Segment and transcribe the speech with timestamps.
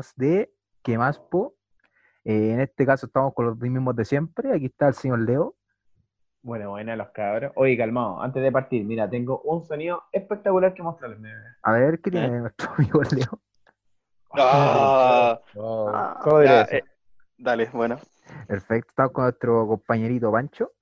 [0.00, 0.50] más de
[0.82, 1.54] ¿Qué más po?
[2.24, 4.50] Eh, en este caso estamos con los mismos de siempre.
[4.54, 5.54] Aquí está el señor Leo.
[6.42, 7.52] Bueno, buena los cabros.
[7.54, 11.20] Oye, calmado, antes de partir, mira, tengo un sonido espectacular que mostrarles.
[11.62, 13.40] A ver, ¿qué tiene nuestro amigo Leo?
[14.30, 16.76] Ah, Oh, Ah, ¿Cómo diré ya, eso?
[16.76, 16.84] eh,
[17.36, 17.98] dale, bueno.
[18.48, 20.72] Perfecto, estamos con nuestro compañerito Pancho.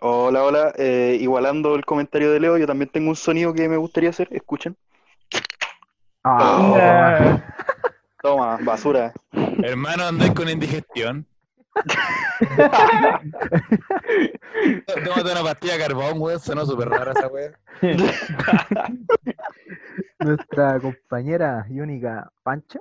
[0.00, 0.72] Hola, hola.
[0.76, 4.26] eh, igualando el comentario de Leo, yo también tengo un sonido que me gustaría hacer.
[4.32, 4.76] Escuchen.
[6.24, 7.38] Ah,
[8.22, 9.12] Toma, basura.
[9.62, 11.26] Hermano, andáis con indigestión.
[15.04, 16.40] Tómate una pastilla de carbón, weón.
[16.40, 17.56] Sonó súper rara esa weón.
[20.18, 22.80] nuestra compañera y única Pancha,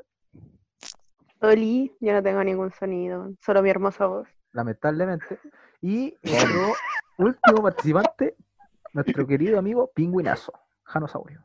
[1.42, 4.28] Oli, yo no tengo ningún sonido, solo mi hermosa voz.
[4.52, 5.40] lamentablemente.
[5.82, 6.74] Y nuestro
[7.18, 8.36] último participante,
[8.92, 10.52] nuestro querido amigo Pingüinazo,
[10.84, 11.42] Janosaurio.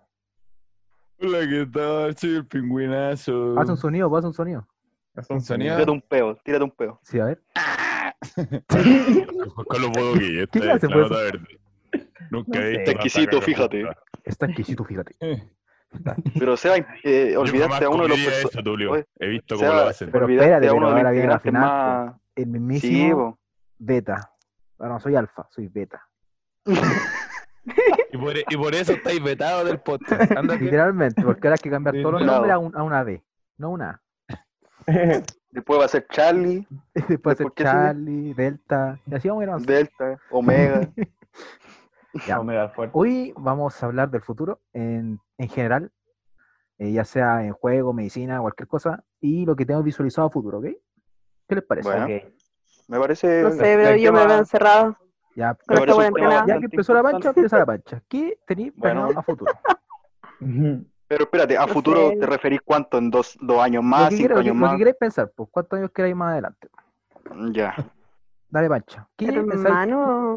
[1.27, 2.15] Hola, ¿qué tal?
[2.19, 3.59] Soy el pingüinazo.
[3.59, 4.69] Haz un sonido, pues, haz un sonido.
[5.17, 5.75] Es un sonido.
[5.77, 7.01] Tírate un peo, tírate un peo.
[7.03, 7.43] Sí, a ver.
[9.67, 11.61] Con los huevos que ¿Qué esta clase es fue la nota verde.
[12.31, 13.87] Nunca he No Está exquisito, fíjate.
[14.23, 15.15] Está exquisito, fíjate.
[16.39, 18.91] Pero o sea, eh, olvidaste a uno de los comería perso- eso, Tulio.
[18.93, 20.11] Oye, He visto cómo sea, lo hacen.
[20.13, 22.21] Pero espérate, a uno de los ahora viene la integrantes final, más.
[22.35, 23.39] El Sí, mismísimo po.
[23.79, 24.31] beta.
[24.79, 26.03] Ahora no soy alfa, soy beta.
[28.13, 30.31] Y por, y por eso estáis vetados del podcast.
[30.61, 33.25] Literalmente, porque ahora hay que cambiar todos los nombres a, un- a una B,
[33.59, 34.01] no una A.
[35.51, 36.67] Después va a ser Charlie,
[37.09, 37.73] Después ser ¿Por qué sigue?
[37.75, 39.73] Charlie, Delta, y así vamos a ir avanzando.
[39.73, 40.89] Delta, Omega.
[42.27, 42.37] Ya.
[42.37, 42.93] No me da fuerte.
[42.97, 45.91] Hoy vamos a hablar del futuro en, en general,
[46.79, 50.59] eh, ya sea en juego, medicina, cualquier cosa, y lo que tenemos visualizado a futuro,
[50.59, 50.67] ¿ok?
[51.49, 51.89] ¿Qué les parece?
[51.89, 52.07] Bueno.
[52.87, 53.43] Me parece.
[53.43, 54.97] No sé, pero yo me veo encerrada
[55.37, 56.45] Ya, tema cuarentena.
[56.47, 58.03] ya que empezó la pancha, empieza la pancha.
[58.09, 59.09] ¿Qué tenéis Bueno.
[59.17, 59.53] a futuro?
[61.09, 62.99] Pero espérate, ¿a futuro te referís cuánto?
[62.99, 64.09] ¿En dos, dos años más?
[64.15, 64.79] ¿Cinco quiera- lo que- años lo que más?
[64.79, 66.69] queráis pensar, pues, ¿cuántos años queráis más adelante?
[67.53, 67.75] Ya.
[68.49, 69.09] Dale, pancha.
[69.17, 69.27] ¿Qué?
[69.27, 70.37] Hermano,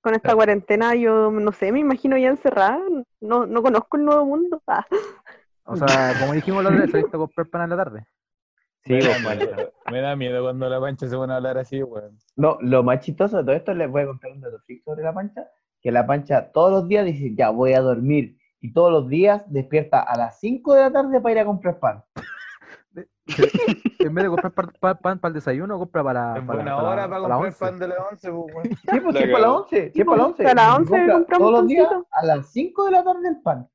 [0.00, 2.78] con esta cuarentena yo no sé, me imagino ya encerrada.
[3.20, 4.62] No, no conozco el nuevo mundo.
[4.66, 4.84] Ah,
[5.66, 8.06] O sea, como dijimos la otra vez, saliste a comprar pan en la tarde.
[8.86, 9.46] Sí, me, da Pancho.
[9.46, 12.18] miedo, me da miedo cuando la pancha se pone a hablar así, weón.
[12.36, 15.14] No, lo más chistoso de todo esto, les voy a contar un dato sobre la
[15.14, 15.48] pancha,
[15.80, 19.42] que la pancha todos los días dice, ya voy a dormir, y todos los días
[19.46, 22.04] despierta a las 5 de la tarde para ir a comprar pan.
[23.26, 26.76] En vez de comprar pan, pan- pan para el desayuno, compra para, Es para, buena
[26.76, 27.58] para- hora para para la comprar once.
[27.58, 28.68] pan de las 11, pues.
[28.68, 29.56] Sí, pues La sí, para las cagó.
[29.62, 30.46] 11, sí, para las pues, 11.
[30.50, 33.28] a las Y 11 compra compramos todos los días a las 5 de la tarde
[33.28, 33.68] el pan.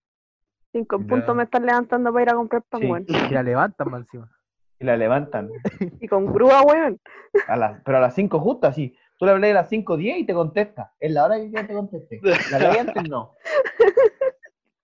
[0.72, 1.08] cinco en Ya.
[1.10, 2.88] punto me están levantando para ir a comprar pan, Sí.
[2.92, 3.06] weón.
[3.08, 4.30] Y la levantan más encima.
[4.80, 5.50] Y la levantan.
[6.02, 7.00] Y con grúa, weón.
[7.48, 8.96] A las, pero a las 5 justo, así.
[9.18, 10.94] Tú le hablas a las 5.10 y te contesta.
[11.00, 12.20] Es la hora que ya te conteste.
[12.52, 13.34] La ley antes no.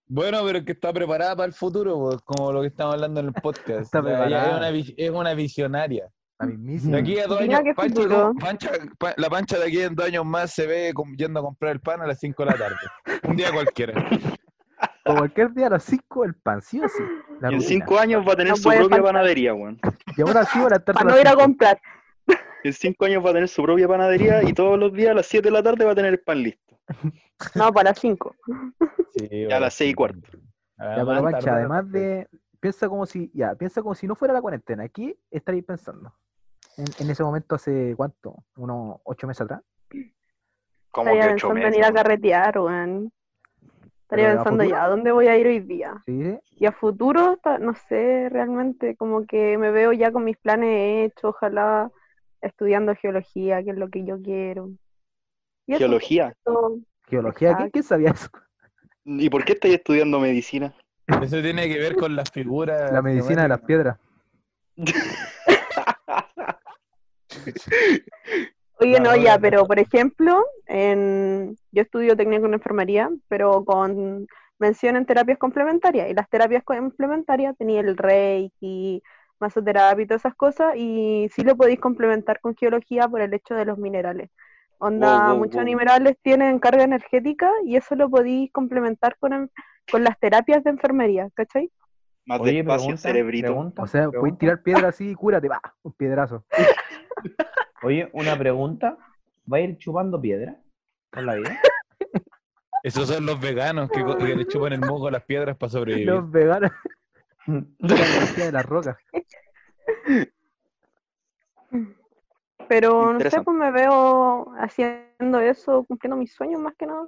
[0.07, 3.21] Bueno, pero es que está preparada para el futuro, pues, como lo que estamos hablando
[3.21, 3.81] en el podcast.
[3.81, 4.51] Está preparada.
[4.51, 6.07] es, una, vi- es una visionaria.
[6.37, 6.97] La mismísima.
[6.97, 8.15] De aquí a dos años, Pancha, futuro.
[8.27, 11.43] ¿cómo- Pancha- pa- la pancha de aquí en dos años más se ve yendo a
[11.43, 12.75] comprar el pan a las 5 de la tarde.
[13.27, 13.93] Un día cualquiera.
[15.07, 17.03] O cualquier día a las 5 el pan, sí o sí.
[17.49, 19.01] La en cinco años va a tener No su propia faltar.
[19.03, 19.79] panadería, weón.
[20.17, 21.79] Y ahora sí van a estar Para no ir a comprar.
[22.63, 25.27] En cinco años va a tener su propia panadería y todos los días a las
[25.27, 26.79] 7 de la tarde va a tener el pan listo.
[27.53, 28.33] No, para las 5.
[29.13, 29.95] Sí, Ya a las seis y sí.
[29.95, 30.21] cuarto.
[30.77, 32.27] Ya, Además, pero Pancha, tarde, además de.
[32.61, 33.29] Piensa como si.
[33.33, 34.87] Ya, piensa como si no fuera la cuarentena.
[34.89, 36.13] ¿Qué estaréis pensando?
[36.77, 38.43] En, en ese momento, hace cuánto?
[38.55, 39.61] Unos 8 meses atrás.
[40.91, 41.77] Como que ocho meses.
[41.77, 43.11] ir a carretear, weón.
[44.05, 45.95] Estaría Pero, ¿a pensando ya, ¿a dónde voy a ir hoy día?
[46.05, 46.37] ¿Sí?
[46.59, 51.31] Y a futuro, no sé, realmente, como que me veo ya con mis planes hechos,
[51.35, 51.91] ojalá
[52.39, 54.69] estudiando geología, que es lo que yo quiero.
[55.65, 56.35] Y Geología.
[57.07, 57.49] Geología.
[57.49, 57.71] ¿Quién, Exacto.
[57.71, 58.29] quién sabía eso?
[59.05, 60.75] ¿Y por qué estáis estudiando medicina?
[61.23, 62.91] Eso tiene que ver con las figuras.
[62.91, 63.97] La medicina de las piedras.
[68.79, 71.55] Oye, No, ya, no, pero por ejemplo, en...
[71.71, 74.27] yo estudio técnico en enfermería, pero con
[74.59, 76.09] mención en terapias complementarias.
[76.09, 79.01] Y las terapias complementarias tenía el reiki,
[79.39, 83.53] masoterapia y todas esas cosas, y sí lo podéis complementar con geología por el hecho
[83.55, 84.29] de los minerales.
[84.77, 85.65] Onda, Wow, wow, muchos wow.
[85.65, 89.49] minerales tienen carga energética y eso lo podéis complementar con,
[89.91, 91.71] con las terapias de enfermería, ¿cachai?
[92.25, 93.45] Más Oye, despacio, pregunta, cerebrito.
[93.47, 96.43] pregunta, O sea, puedes tirar piedra así y cúrate, va, un piedrazo.
[97.85, 98.97] Oye, una pregunta.
[99.51, 100.59] ¿Va a ir chupando piedra
[101.11, 101.59] con la vida?
[102.83, 106.07] Esos son los veganos que, que le chupan el moco a las piedras para sobrevivir.
[106.07, 106.71] Los veganos.
[107.47, 108.97] la energía de las rocas.
[112.67, 117.07] Pero no sé, pues me veo haciendo eso, cumpliendo mis sueños más que nada.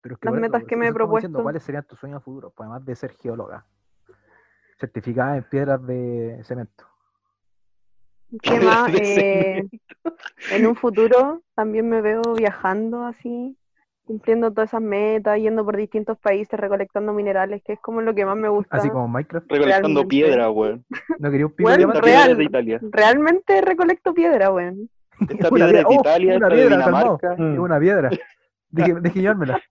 [0.00, 1.42] Pero es que Las eso, metas que eso me he estamos diciendo, propuesto.
[1.42, 2.52] ¿Cuáles serían tus sueños futuros?
[2.56, 3.64] Pues además de ser geóloga.
[4.78, 6.86] certificada en piedras de cemento.
[8.42, 8.92] ¿Qué más?
[8.92, 9.68] De Eh,
[10.50, 13.56] en un futuro también me veo viajando así,
[14.04, 18.24] cumpliendo todas esas metas, yendo por distintos países, recolectando minerales, que es como lo que
[18.26, 18.76] más me gusta.
[18.76, 19.50] Así como Minecraft.
[19.50, 20.06] Recolectando Realmente.
[20.06, 20.84] piedra, weón.
[21.18, 22.36] ¿No quería un pico Bueno, de piedra real.
[22.36, 22.78] de Italia.
[22.80, 24.90] Realmente recolecto piedra, weón.
[25.26, 26.00] Esta Una piedra es de piedra.
[26.00, 27.22] Oh, Italia, una esta de piedra, calmado.
[27.22, 27.34] Dinamarca.
[27.34, 28.18] Es una piedra.
[28.70, 29.62] Deje, deje llevármela.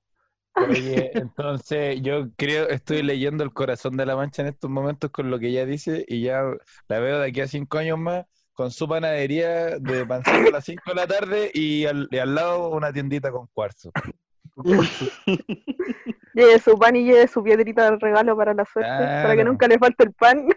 [0.57, 5.29] Oye, entonces yo creo, estoy leyendo el corazón de la mancha en estos momentos con
[5.29, 6.43] lo que ella dice y ya
[6.87, 8.25] la veo de aquí a cinco años más
[8.55, 12.33] con su panadería de pancito a las 5 de la tarde y al, y al
[12.33, 13.91] lado una tiendita con cuarzo.
[16.33, 19.67] Lleve su pan y lleve su piedrita de regalo para la suerte, para que nunca
[19.67, 20.47] le falte el pan.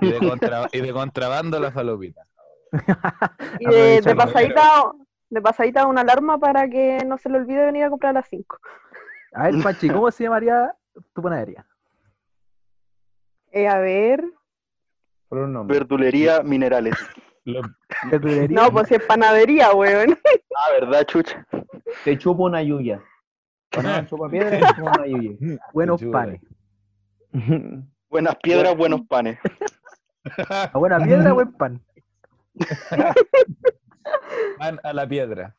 [0.00, 2.26] Y de, contra- y de contrabando la falopita.
[3.60, 4.92] Y de, pasadita,
[5.30, 8.28] de pasadita una alarma para que no se le olvide venir a comprar a las
[8.28, 8.58] 5.
[9.34, 10.74] A ver, Panchi, ¿cómo se llamaría
[11.14, 11.66] tu panadería?
[13.50, 14.24] Eh, a ver.
[15.32, 15.78] Por un nombre.
[15.78, 16.94] Verdulería Minerales.
[17.46, 17.62] Lo-
[18.10, 18.54] Verdulería.
[18.60, 20.18] No, pues si es panadería, weón.
[20.54, 21.46] Ah, ¿verdad, chucha?
[22.04, 22.60] Te chupo una.
[22.62, 23.00] Bueno,
[24.10, 25.58] chupa piedra, te chupo una yuya.
[25.72, 26.12] Buenos Chuta.
[26.12, 26.40] panes.
[28.10, 29.38] Buenas piedras, buenos panes.
[30.50, 31.80] A buena piedra, buen pan.
[34.58, 35.56] Van a la piedra.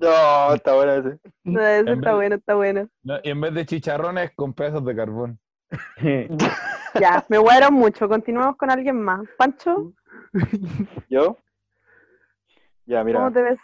[0.00, 1.18] No, está buena ese.
[1.44, 2.88] No, eso En está vez- bueno, está bueno.
[3.04, 5.38] No, y en vez de chicharrones, con pedazos de carbón.
[7.00, 8.08] Ya, me guardaron mucho.
[8.08, 9.26] Continuamos con alguien más.
[9.36, 9.92] Pancho,
[11.08, 11.36] ¿Yo?
[12.86, 13.18] Ya, mira.
[13.18, 13.58] ¿cómo te ves?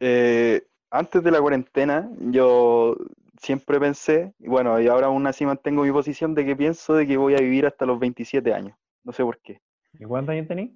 [0.00, 2.96] Eh, antes de la cuarentena, yo
[3.40, 7.06] siempre pensé, y bueno, y ahora aún así mantengo mi posición de que pienso de
[7.06, 8.76] que voy a vivir hasta los 27 años.
[9.04, 9.60] No sé por qué.
[9.98, 10.70] ¿Y cuántos años tenés?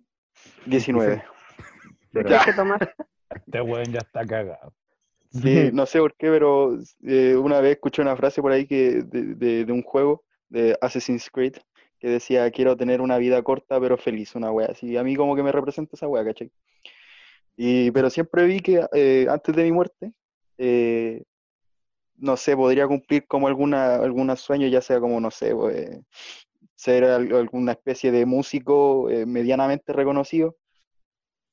[0.67, 1.25] 19.
[2.13, 2.95] Pero- Tienes que tomar.
[3.31, 4.73] Este weón ya está cagado.
[5.31, 9.03] Sí, no sé por qué, pero eh, una vez escuché una frase por ahí que
[9.03, 10.25] de, de- de un juego
[10.57, 11.57] de Assassin's Creed
[11.99, 14.97] que decía, quiero tener una vida corta pero feliz, una wea así.
[14.97, 16.51] A mí como que me representa esa wea, ¿cachai?
[17.57, 20.13] Y, pero siempre vi que eh, antes de mi muerte,
[20.59, 21.23] eh,
[22.19, 26.01] no sé, podría cumplir como alguna, algunos sueños, ya sea como, no sé, pues,
[26.75, 30.57] ser al- alguna especie de músico eh, medianamente reconocido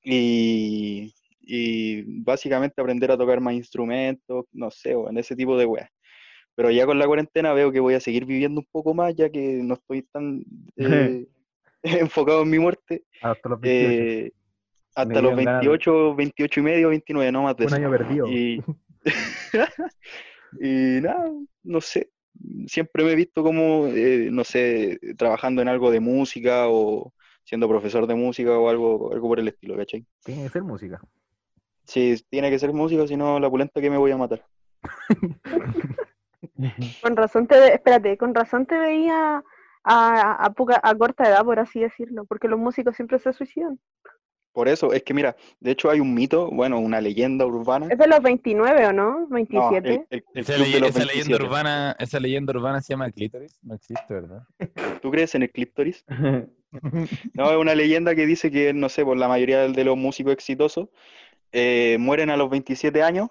[0.04, 5.90] y, y básicamente aprender a tocar más instrumentos, no sé, en ese tipo de weas.
[6.56, 9.30] Pero ya con la cuarentena veo que voy a seguir viviendo un poco más, ya
[9.30, 10.44] que no estoy tan
[10.78, 11.26] eh,
[11.84, 13.04] enfocado en mi muerte.
[13.22, 13.94] Hasta los 28.
[14.04, 14.32] eh,
[14.96, 17.76] hasta los dieron ganas de- 28, 28 y medio, 29, no más de Un eso.
[17.78, 18.28] año perdido.
[18.28, 18.62] Y,
[20.62, 21.32] y nada,
[21.64, 22.12] no sé.
[22.68, 27.14] Siempre me he visto como, eh, no sé, trabajando en algo de música o
[27.44, 30.06] siendo profesor de música o algo, algo por el estilo, ¿cachai?
[30.24, 31.02] Tiene que ser música.
[31.86, 34.46] Si tiene que ser música, si no, la pulenta que me voy a matar.
[37.02, 39.44] Con razón te ve- espérate, con razón te veía
[39.84, 43.80] a, a, poca, a corta edad, por así decirlo, porque los músicos siempre se suicidan.
[44.54, 47.88] Por eso, es que mira, de hecho hay un mito, bueno, una leyenda urbana.
[47.90, 49.22] Es de los 29, ¿o no?
[49.22, 49.90] No, 27.
[49.90, 51.44] el, el- el Esa, ley- leyenda 27.
[51.44, 54.44] urbana, esa leyenda urbana se llama clítoris, no existe, ¿verdad?
[55.02, 56.06] ¿Tú crees en el clítoris?
[57.36, 60.34] No, es una leyenda que dice que, no sé, por la mayoría de los músicos
[60.34, 60.90] exitosos
[61.52, 63.30] eh, mueren a los 27 años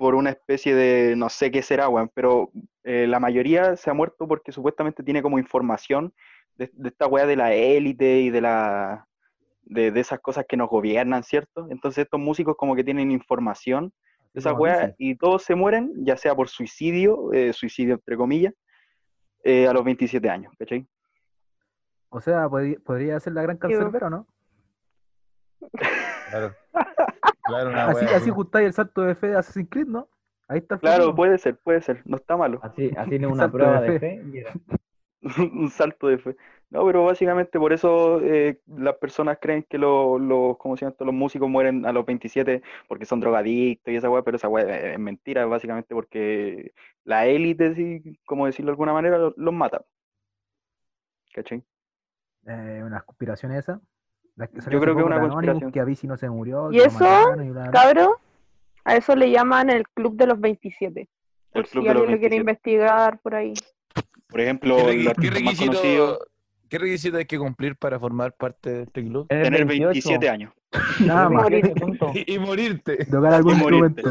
[0.00, 2.50] por una especie de, no sé qué será, weón, pero
[2.84, 6.14] eh, la mayoría se ha muerto porque supuestamente tiene como información
[6.56, 9.06] de, de esta weá de la élite y de la
[9.60, 11.66] de, de esas cosas que nos gobiernan, ¿cierto?
[11.68, 13.92] Entonces estos músicos como que tienen información
[14.32, 18.16] de esas Como weas y todos se mueren, ya sea por suicidio, eh, suicidio entre
[18.16, 18.54] comillas,
[19.44, 20.88] eh, a los 27 años, ¿cachai?
[22.08, 24.26] O sea, podría, podría ser la gran cancerbero, ¿no?
[26.30, 26.54] Claro.
[27.50, 30.08] Claro, una Así, así justáis el salto de fe de Assassin's Creed, ¿no?
[30.48, 32.58] Ahí está el Claro, puede ser, puede ser, no está malo.
[32.62, 34.22] Así, así es una prueba de de fe.
[35.52, 36.36] un salto de fe.
[36.70, 40.96] No, pero básicamente por eso eh, las personas creen que los, los, ¿cómo se llama
[41.00, 44.92] los músicos mueren a los 27 porque son drogadictos y esa weá, pero esa weá
[44.92, 46.72] es mentira, básicamente porque
[47.04, 49.84] la élite, sí, como decirlo de alguna manera, los, los mata.
[51.34, 51.62] ¿Cachai?
[52.46, 53.80] Eh, una conspiración esa.
[54.36, 55.72] La que salió Yo creo que una de conspiración.
[55.72, 56.70] Que Avicii no se murió.
[56.72, 57.70] ¿Y eso, mataron y bla, bla.
[57.70, 58.16] Cabro,
[58.84, 61.08] a eso le llaman el Club de los 27.
[61.52, 62.40] Por El si club de los alguien lo quiere 27.
[62.40, 63.54] investigar por ahí.
[64.28, 66.30] Por ejemplo, ¿Qué, los requi- qué artistas más conocidos, requisito,
[66.68, 69.26] ¿Qué requisito hay que cumplir para formar parte de este club?
[69.26, 69.86] Tener 28.
[69.90, 70.52] 27 años.
[71.00, 71.48] Nada más.
[72.14, 73.04] Y, y morirte.
[73.06, 74.02] Tocar algún Y morirte.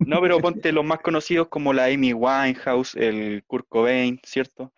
[0.00, 4.70] No, pero ponte los más conocidos como la Amy Winehouse, el Kurt Cobain, ¿cierto?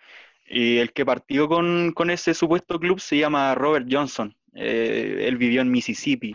[0.46, 4.36] Y el que partió con, con ese supuesto club se llama Robert Johnson.
[4.54, 6.34] Eh, él vivió en Mississippi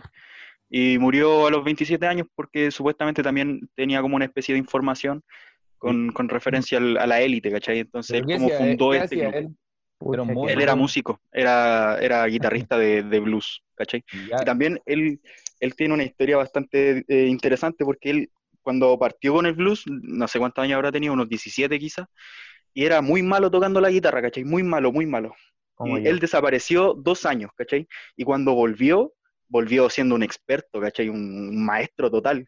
[0.70, 5.22] y murió a los 27 años porque supuestamente también tenía como una especie de información
[5.78, 7.80] con, con referencia al- a la élite, ¿cachai?
[7.80, 8.50] Entonces él ¿Pero qué como él?
[8.50, 9.36] fundó ¿Qué este club.
[9.38, 9.56] él?
[10.10, 10.48] Era Pucha, músico.
[10.48, 14.04] Él era músico, era, era guitarrista de, de blues, ¿cachai?
[14.12, 15.20] Y ya- Y también él,
[15.60, 18.30] él tiene una historia bastante eh, interesante porque él,
[18.62, 22.06] cuando partió con el blues, no sé cuántos años habrá tenido, unos 17 quizás,
[22.74, 24.44] y era muy malo tocando la guitarra, ¿cachai?
[24.44, 25.34] Muy malo, muy malo.
[25.80, 26.10] Como y yo.
[26.10, 27.88] él desapareció dos años, ¿cachai?
[28.14, 29.14] Y cuando volvió,
[29.48, 31.08] volvió siendo un experto, ¿cachai?
[31.08, 32.46] Un maestro total.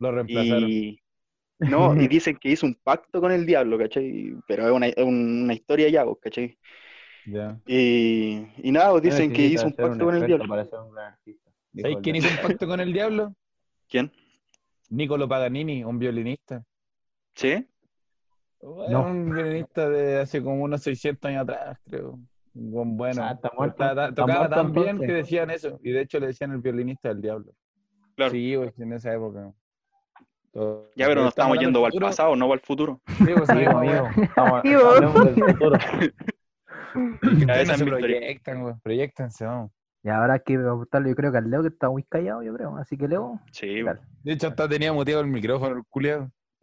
[0.00, 0.68] lo reemplazaron.
[0.68, 1.00] Y,
[1.60, 4.34] no, y dicen que hizo un pacto con el diablo, ¿cachai?
[4.48, 6.58] Pero es una, es una historia ya, vos, ¿cachai?
[7.24, 7.60] Ya.
[7.68, 10.48] Y, y nada, pues No dicen que hizo un pacto con el diablo.
[10.48, 11.50] Para ser un gran artista.
[11.70, 13.36] dijo ¿Sabes el quién hizo un pacto con el diablo?
[13.88, 14.10] ¿Quién?
[14.90, 16.64] Niccolo Paganini, un violinista.
[17.36, 17.64] ¿Sí?
[18.60, 19.06] No.
[19.06, 22.18] Un violinista de hace como unos 600 años atrás, creo.
[22.54, 23.22] Bueno.
[23.24, 23.76] Ah, está muerto.
[23.76, 25.78] Ta- ta- Está tocaba tan bien que decían eso.
[25.82, 27.52] Y de hecho le decían el violinista del diablo.
[28.16, 28.30] Claro.
[28.32, 29.52] Sí, pues, en esa época.
[30.52, 33.00] Todo- Ya, pero nos estamos yendo al pasado, no al futuro.
[33.06, 34.08] Sí, pues, sí, Amigo, amigo.
[34.22, 35.78] Estamos- del futuro.
[36.94, 38.74] Ustedes Ya, esa no se proyectan, güey.
[38.82, 39.70] Proyectense, vamos.
[40.04, 42.52] Y ahora hay que preguntarle, yo creo que al Leo que está muy callado, yo
[42.54, 42.76] creo.
[42.76, 44.00] Así que Leo, Sí, Dale.
[44.24, 46.30] De hecho, hasta tenía muteado el micrófono, el culiado.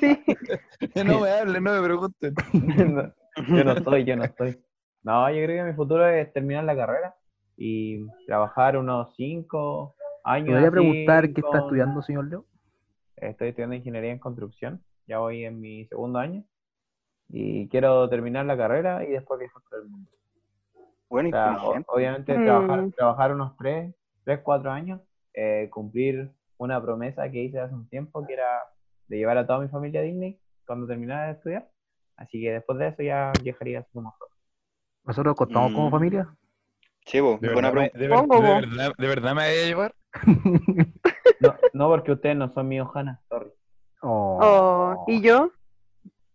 [0.00, 1.02] Sí.
[1.04, 2.34] No me hablen, no me pregunten.
[2.52, 3.12] No,
[3.56, 4.58] yo no estoy, yo no estoy.
[5.02, 7.14] No, yo creo que mi futuro es terminar la carrera
[7.56, 10.48] y trabajar unos cinco años.
[10.48, 12.44] ¿podría así preguntar qué está estudiando, señor Leo?
[13.16, 16.44] Estoy estudiando ingeniería en construcción, ya voy en mi segundo año
[17.28, 20.10] y quiero terminar la carrera y después viajar por el mundo.
[21.08, 22.44] bueno, O sea, o- obviamente Mm.
[22.44, 25.00] trabajar, trabajar unos tres, tres, cuatro años,
[25.34, 28.62] eh, cumplir una promesa que hice hace un tiempo, que era
[29.08, 31.68] de llevar a toda mi familia a Disney cuando terminara de estudiar.
[32.16, 34.30] Así que después de eso ya viajaría como solo.
[35.04, 35.90] ¿Nosotros contamos como Mm.
[35.90, 36.28] familia?
[37.06, 37.98] Sí, vos, ¿De buena verdad, me, pregunta.
[37.98, 38.60] de, ver- Pongo, de vos.
[38.60, 39.94] verdad, ¿De verdad me voy a llevar?
[41.40, 43.50] No, no porque ustedes no son mi Ojana, sorry.
[44.02, 44.38] Oh.
[44.42, 45.50] Oh, ¿Y yo?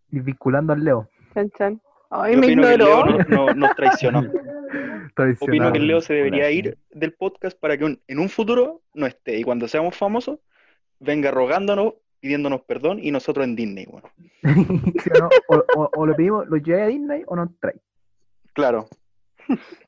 [0.09, 1.09] Y vinculando al Leo.
[1.33, 1.81] Chan, chan.
[2.09, 3.05] Ay, Yo me ignoró.
[3.05, 4.19] Leo no- no- nos traicionó.
[5.41, 8.81] Opino que el Leo se debería ir del podcast para que un- en un futuro
[8.95, 9.37] no esté.
[9.37, 10.39] Y cuando seamos famosos,
[10.99, 14.09] venga rogándonos, pidiéndonos perdón y nosotros en Disney, bueno.
[15.03, 15.29] ¿Sí o, no?
[15.49, 17.75] o, o- o lo pedimos, ¿lo lleváis a Disney o nos trae?
[18.55, 18.87] Claro.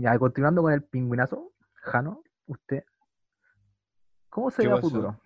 [0.00, 2.82] Ya, continuando con el pingüinazo, Jano, usted,
[4.30, 4.88] ¿cómo se ¿Qué ve a pasó?
[4.88, 5.20] futuro?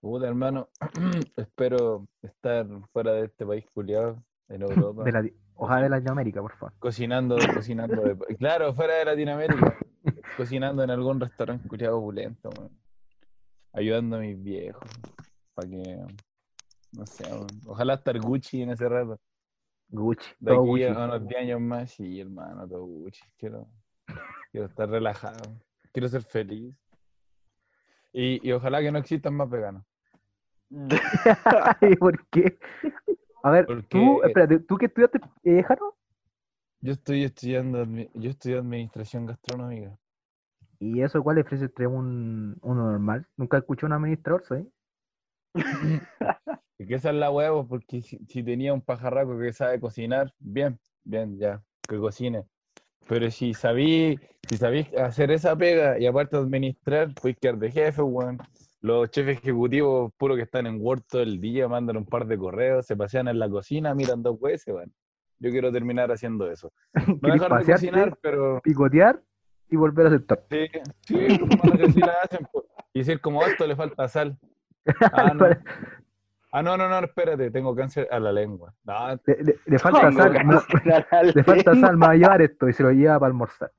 [0.00, 0.70] Puta, hermano,
[1.36, 6.56] espero estar fuera de este país culiado, en Europa, De la, ojalá de Latinoamérica, por
[6.56, 6.72] favor.
[6.78, 9.76] cocinando, cocinando, de- claro, fuera de Latinoamérica,
[10.34, 12.70] cocinando en algún restaurante culiado opulento, man.
[13.74, 14.82] ayudando a mis viejos,
[15.54, 16.02] para que,
[16.92, 19.20] no sé, man, ojalá estar Gucci en ese rato,
[19.94, 20.84] Gucci, de todo aquí Gucci.
[20.84, 23.66] a unos 10 años más, sí, hermano, todo Gucci, quiero,
[24.52, 25.56] quiero estar relajado,
[25.92, 26.74] quiero ser feliz,
[28.12, 29.84] y, y ojalá que no existan más veganos.
[31.80, 32.58] Ay, ¿Por qué?
[33.42, 35.94] A ver, Porque- tú, espérate, ¿tú qué estudiaste, eh, Jano?
[36.80, 37.84] Yo estoy estudiando,
[38.14, 39.96] yo estudio administración gastronómica.
[40.80, 43.26] ¿Y eso cuál diferencia entre un, uno normal?
[43.36, 44.70] Nunca escuché un administrador, ¿sí?
[46.78, 50.32] Y que esa es la huevo, porque si, si tenía un pajarraco que sabe cocinar,
[50.38, 52.44] bien, bien, ya, que cocine.
[53.08, 58.02] Pero si sabí, si sabís hacer esa pega y aparte administrar, pues quedar de jefe,
[58.02, 58.38] weón.
[58.80, 62.36] Los jefes ejecutivos puros que están en Word todo el día, mandan un par de
[62.36, 64.92] correos, se pasean en la cocina, miran dos veces, weón.
[65.38, 66.72] Yo quiero terminar haciendo eso.
[67.08, 69.22] No ¿Querés dejar de pasearte, cocinar, pero picotear
[69.70, 70.44] y volver a aceptar?
[70.50, 70.66] sí,
[71.06, 72.64] sí, como que sí la hacen, pues.
[72.92, 74.38] Y decir como "A esto le falta sal.
[75.12, 75.46] Ah, no.
[76.56, 78.72] Ah, no, no, no, espérate, tengo cáncer a la lengua.
[78.84, 80.62] No, Le, le- le falta sal, no,
[81.34, 83.72] le falta sal, me va a llevar esto y se lo lleva para almorzar.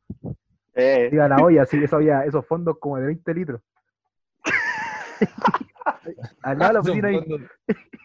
[0.73, 3.61] Eh, Diga la olla, sí, esa olla, esos fondos como de 20 litros.
[6.41, 7.15] Al lado de la oficina ahí.
[7.19, 7.41] fondos-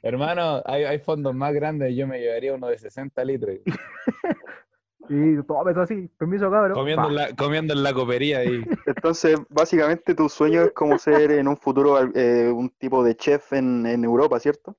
[0.03, 3.57] Hermano, hay, hay fondos más grandes, yo me llevaría uno de 60 litros.
[5.09, 6.75] Y todo eso así, permiso cabrón.
[6.75, 7.09] Comiendo, Pa.
[7.09, 8.65] en la, comiendo en la copería ahí.
[8.87, 13.53] entonces, básicamente tu sueño es como ser en un futuro eh, un tipo de chef
[13.53, 14.77] en, en Europa, ¿cierto?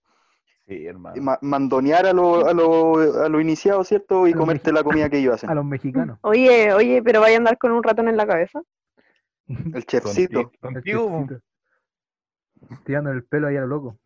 [0.67, 1.21] Sí, Y hermano.
[1.21, 4.27] ma- mandonear a lo, a lo, a lo iniciado, ¿cierto?
[4.27, 5.49] Y comerte la comida que ellos hacen.
[5.49, 6.17] A los mexicanos.
[6.21, 8.61] Oye, oye, pero vaya a andar con un ratón en la cabeza.
[9.47, 10.51] El chefcito.
[10.61, 11.27] Contigo.
[12.85, 13.97] Tirando el pelo ahí a lo loco.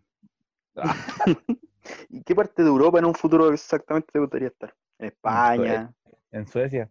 [2.10, 4.74] ¿Y qué parte de Europa en un futuro exactamente te gustaría estar?
[4.98, 5.94] En España,
[6.36, 6.90] en Suecia.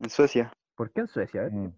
[0.00, 0.52] en Suecia.
[0.74, 1.46] ¿Por qué en Suecia?
[1.46, 1.70] eh?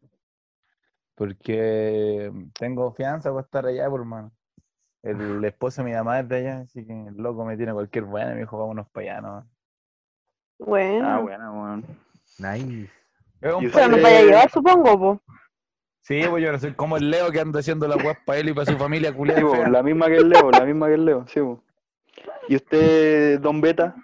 [1.15, 4.33] Porque tengo fianza para estar allá, por hermano.
[5.03, 8.05] El esposo de mi mamá es de allá, así que el loco me tiene cualquier
[8.05, 9.49] buena, me dijo, vámonos para allá, ¿no?
[10.59, 11.83] Bueno, Ah, bueno, bueno.
[12.39, 12.91] Nice.
[13.41, 15.21] Pero nos vaya a llevar, supongo, po.
[16.01, 18.49] Sí, pues yo no soy como el Leo que anda haciendo la guas para él
[18.49, 19.51] y para su familia Sí, culiada.
[19.51, 19.69] fea.
[19.69, 21.41] la misma que el Leo, la misma que el Leo, sí.
[21.41, 21.63] po.
[22.49, 23.95] ¿Y usted, Don Beta?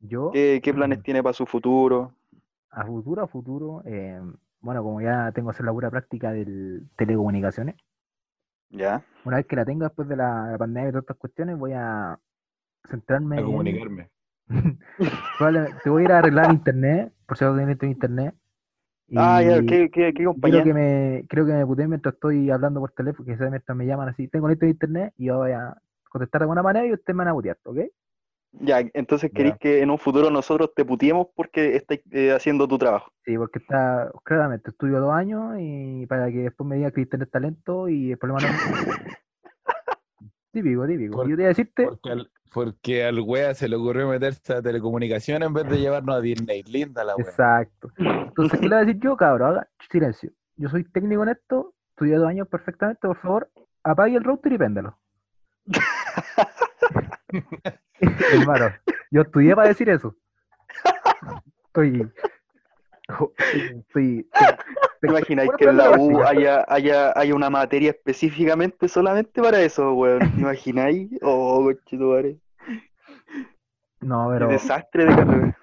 [0.00, 2.14] Yo, ¿Qué, qué planes mm, tiene para su futuro?
[2.70, 4.20] A futuro, a futuro, eh,
[4.60, 7.76] bueno, como ya tengo que hacer la pura práctica de telecomunicaciones,
[8.70, 9.02] ¿Ya?
[9.24, 11.72] una vez que la tenga después de la, la pandemia y todas estas cuestiones, voy
[11.74, 12.18] a
[12.88, 13.46] centrarme A en...
[13.46, 14.10] comunicarme.
[15.84, 18.34] Te voy a ir a arreglar internet, por si acaso tu internet.
[19.16, 20.62] Ah, ya, ¿qué, qué, qué creo compañía?
[20.62, 23.86] que me, creo que me puté mientras estoy hablando por teléfono, que se mientras me
[23.86, 25.74] llaman así, tengo listo de internet y yo voy a
[26.10, 27.78] contestar de alguna manera y ustedes me van a putear, ¿ok?
[28.52, 29.58] Ya, entonces queréis Ya.
[29.58, 33.12] que en un futuro nosotros te putiemos porque estáis eh, haciendo tu trabajo.
[33.24, 37.30] Sí, porque está, claramente, estudio dos años y para que después me diga que tenés
[37.30, 38.48] talento y el problema no
[40.50, 41.16] Típico, típico.
[41.16, 44.54] Por- yo te iba a decirte, Porque al, porque al wea se le ocurrió meterse
[44.54, 46.62] a telecomunicaciones en vez de llevarnos a Disney.
[46.62, 47.26] Linda la wea.
[47.26, 47.90] exacto.
[47.98, 49.50] Entonces, ¿qué le voy a decir yo, cabrón?
[49.58, 50.32] Haga silencio.
[50.56, 53.50] Yo soy técnico en esto, estudié dos años perfectamente, por favor,
[53.84, 54.98] apague el router y péndalo.
[58.00, 58.72] Hermano,
[59.10, 60.14] yo estudié para decir eso.
[61.66, 62.10] Estoy.
[63.54, 64.28] Estoy.
[65.00, 69.94] ¿Te imagináis que en la U haya, haya, haya una materia específicamente solamente para eso,
[69.94, 70.18] weón?
[70.18, 71.08] ¿Te imagináis?
[71.22, 72.38] Oh, conchetumare.
[74.00, 74.48] No, pero.
[74.48, 75.58] desastre de carrera.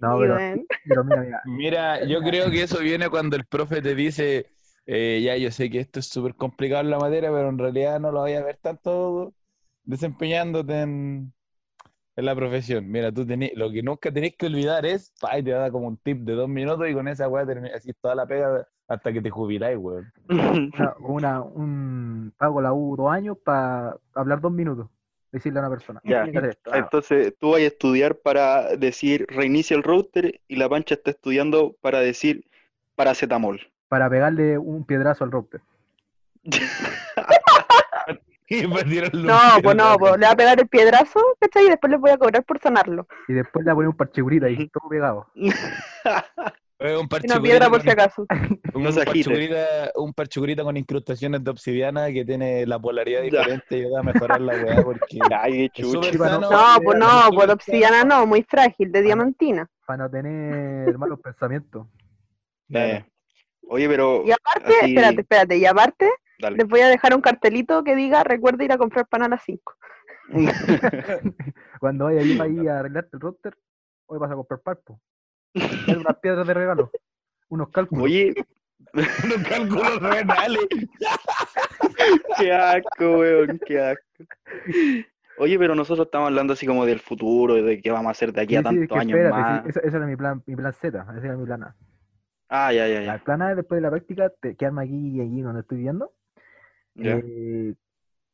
[0.00, 1.42] No, pero, bueno, pero mira, mira.
[1.44, 4.46] Mira, yo creo que eso viene cuando el profe te dice,
[4.86, 7.98] eh, ya yo sé que esto es súper complicado en la materia, pero en realidad
[7.98, 9.34] no lo voy a ver tanto
[9.84, 11.32] desempeñándote en,
[12.18, 12.90] en la profesión.
[12.90, 15.86] Mira, tú tenés, lo que nunca tenés que olvidar es, pa, y te da como
[15.86, 19.12] un tip de dos minutos y con esa weá terminas así toda la pega hasta
[19.12, 20.12] que te jubiláis, weón.
[20.28, 24.88] Una, una- un, pago la U dos años para hablar dos minutos.
[25.30, 26.00] Decirle a una persona.
[26.04, 26.26] Ya.
[26.72, 31.10] Ah, Entonces tú vas a estudiar para decir reinicia el router y la pancha está
[31.10, 32.46] estudiando para decir
[32.96, 33.60] paracetamol.
[33.88, 35.60] para pegarle un piedrazo al router.
[38.64, 41.66] Y me dieron no, pues no, pues le va a pegar el piedrazo, ¿cachai?
[41.66, 43.06] Y después le voy a cobrar por sanarlo.
[43.28, 45.26] Y después le va a poner un parchegurita ahí, todo pegado.
[46.80, 48.26] Eh, un una piedra por si con- acaso.
[48.74, 53.30] Un No parchugurita, un parchugurita con incrustaciones de obsidiana que tiene la polaridad Ya.
[53.40, 56.38] diferente y ayuda a mejorar la weá porque Ay, sano.
[56.40, 59.68] No, pues es no, súper por obsidiana no, muy frágil, de diamantina.
[59.86, 61.84] Para no tener malos pensamientos.
[62.72, 63.04] Eh,
[63.70, 66.56] Oye, pero Y aparte, así- espérate, espérate, y aparte, dale.
[66.58, 69.42] les voy a dejar un cartelito que diga, recuerda ir a comprar pan a las
[69.44, 69.74] 5.
[71.80, 73.56] Cuando vaya yo ahí a arreglarte el router,
[74.06, 75.00] hoy vas a comprar palpo.
[75.54, 76.90] Unas piedras de regalo.
[77.48, 78.04] Unos cálculos.
[78.04, 78.34] Oye,
[78.94, 80.66] Unos cálculos renales.
[82.38, 84.04] qué asco, weón, qué asco.
[85.38, 88.40] Oye, pero nosotros estamos hablando así como del futuro, de qué vamos a hacer de
[88.42, 89.62] aquí Sí, a sí, tantos es que años espérate, más.
[89.62, 91.76] sí, ese, ese era mi plan, mi plan Z, ese era mi plan A.
[92.48, 93.18] Ah, ya, ya, El ya.
[93.18, 96.12] plan A es después de la práctica, te, quedarme aquí y allí donde estoy viviendo.
[96.98, 97.20] Ya.
[97.22, 97.74] eh,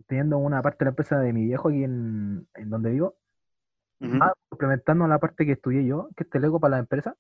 [0.07, 3.17] teniendo una parte de la empresa de mi viejo aquí en, en donde vivo,
[4.01, 4.17] Ujú.
[4.17, 7.17] más complementando la parte que estudié yo, que es Teleco para la empresa,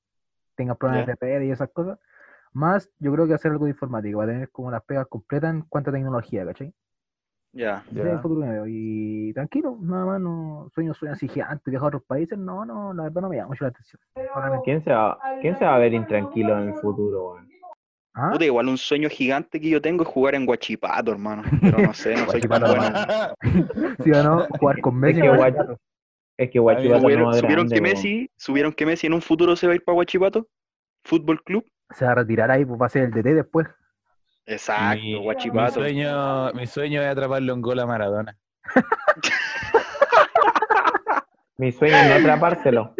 [0.57, 1.13] tenga programas Ya.
[1.13, 1.99] de PR y esas cosas,
[2.53, 5.63] más yo creo que hacer algo de informática, para tener como las pegas completas en
[5.63, 6.75] cuanto a tecnología, ¿cachai?
[7.53, 7.85] Ya.
[7.91, 8.67] Veo.
[8.67, 12.93] Y tranquilo, nada más, no sueño, sueño así gigante, viajar a otros países, no, no,
[12.93, 14.01] la verdad no me llama mucho la atención.
[14.65, 17.54] ¿Quién se va, quién se va a ver intranquilo en el futuro, weón?
[18.15, 18.31] ¿Ah?
[18.33, 21.43] Puta, igual un sueño gigante que yo tengo es jugar en Guachipato, hermano.
[21.61, 23.97] Pero no sé, no soy tan Guachipato, bueno.
[24.05, 24.47] ¿Sí o no?
[24.61, 25.21] Jugar con Es Messi.
[25.21, 25.35] que ¿no?
[25.35, 25.79] Guachi-
[26.37, 27.81] es que Guachipato Subieron, no es subieron grande, que.
[27.81, 30.47] Messi, subieron que Messi en un futuro se va a ir para Guachipato,
[31.05, 31.65] Fútbol Club.
[31.91, 33.67] Se va a retirar ahí, pues va a ser el DT después.
[34.47, 35.75] Exacto, Mi, mi Guachipato.
[35.75, 38.37] sueño, mi sueño es atraparle un gol a Maradona.
[41.57, 42.95] Mi sueño es no atrapárselo,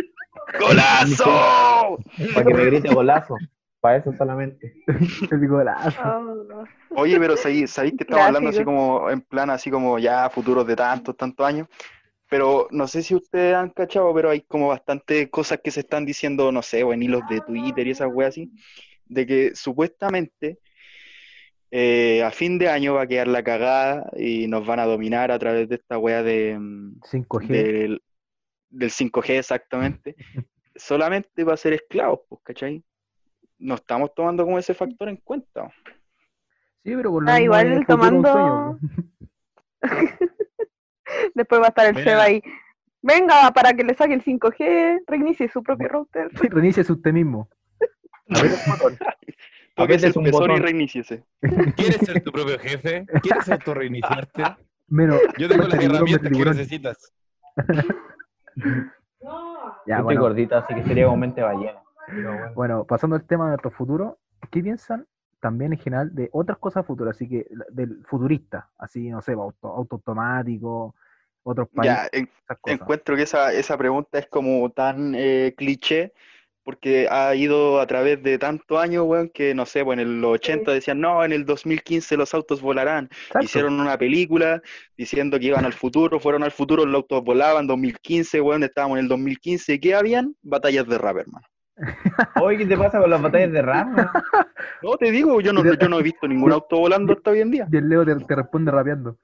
[0.61, 1.99] ¡Golazo!
[2.35, 3.37] para que me grite golazo.
[3.85, 4.73] Para eso solamente.
[5.31, 6.01] El golazo.
[6.03, 6.65] Ah,
[6.97, 10.67] Oye, pero sabéis sabéis que estamos hablando así como en plan, así como ya futuros
[10.67, 11.69] de tantos, tantos años.
[12.31, 16.07] Pero no sé si ustedes han cachado, pero hay como bastantes cosas que se están
[16.07, 18.51] diciendo, no sé, o en hilos de Twitter y esas weas así,
[19.05, 20.61] de que supuestamente
[21.71, 25.31] eh, a fin de año va a quedar la cagada y nos van a dominar
[25.31, 27.49] a través de esta wea de, mm, 5G.
[27.49, 28.03] del,
[28.71, 30.17] del 5G exactamente,
[30.75, 32.83] solamente va a ser esclavos, pues, ¿cachai?
[33.59, 35.71] No estamos tomando como ese factor en cuenta.
[36.85, 38.79] Sí, pero por lo Ah, igual el un tomando-
[41.35, 42.05] Después va a estar el Mira.
[42.11, 42.43] Seba ahí.
[43.03, 46.31] Venga, para que le saque el 5G, reinicie su propio router.
[46.37, 46.51] pues.
[46.51, 47.49] Reinicies usted mismo.
[48.31, 48.51] A ver,
[49.77, 50.63] Tóquese el un pezón y botón.
[50.63, 51.25] reiníciese.
[51.77, 53.05] ¿Quieres ser tu propio jefe?
[53.23, 54.43] ¿Quieres autorreiniciarte?
[54.89, 55.21] menos.
[55.37, 56.57] Yo tengo las tiburón, herramientas que tiburón.
[56.57, 57.13] necesitas.
[59.87, 61.81] Ya, estoy bueno, gordito, así que sería como mente ballena.
[62.07, 62.53] Bueno.
[62.55, 64.19] bueno, pasando al tema de nuestro futuro,
[64.51, 65.07] ¿qué piensan
[65.41, 67.17] también en general de otras cosas futuras?
[67.17, 70.95] Así que del futurista, así, no sé, auto, auto automático,
[71.43, 72.29] otros países, Ya, en-
[72.67, 76.13] encuentro que esa, esa pregunta es como tan eh, cliché,
[76.63, 80.25] porque ha ido a través de tantos años, weón, que no sé, pues en el
[80.25, 83.11] 80 decían, no, en el 2015 los autos volarán.
[83.11, 83.45] Exacto.
[83.45, 84.63] Hicieron una película
[84.97, 89.05] diciendo que iban al futuro, fueron al futuro, los autos volaban, 2015, weón, estábamos en
[89.05, 90.35] el 2015, ¿qué habían?
[90.43, 91.47] Batallas de rap, hermano.
[92.41, 93.97] Oye, ¿qué te pasa con las batallas de weón?
[94.83, 97.51] No, te digo, yo no, yo no he visto ningún auto volando hasta hoy en
[97.51, 97.69] día.
[97.71, 99.17] Y el Leo te, te responde rapeando.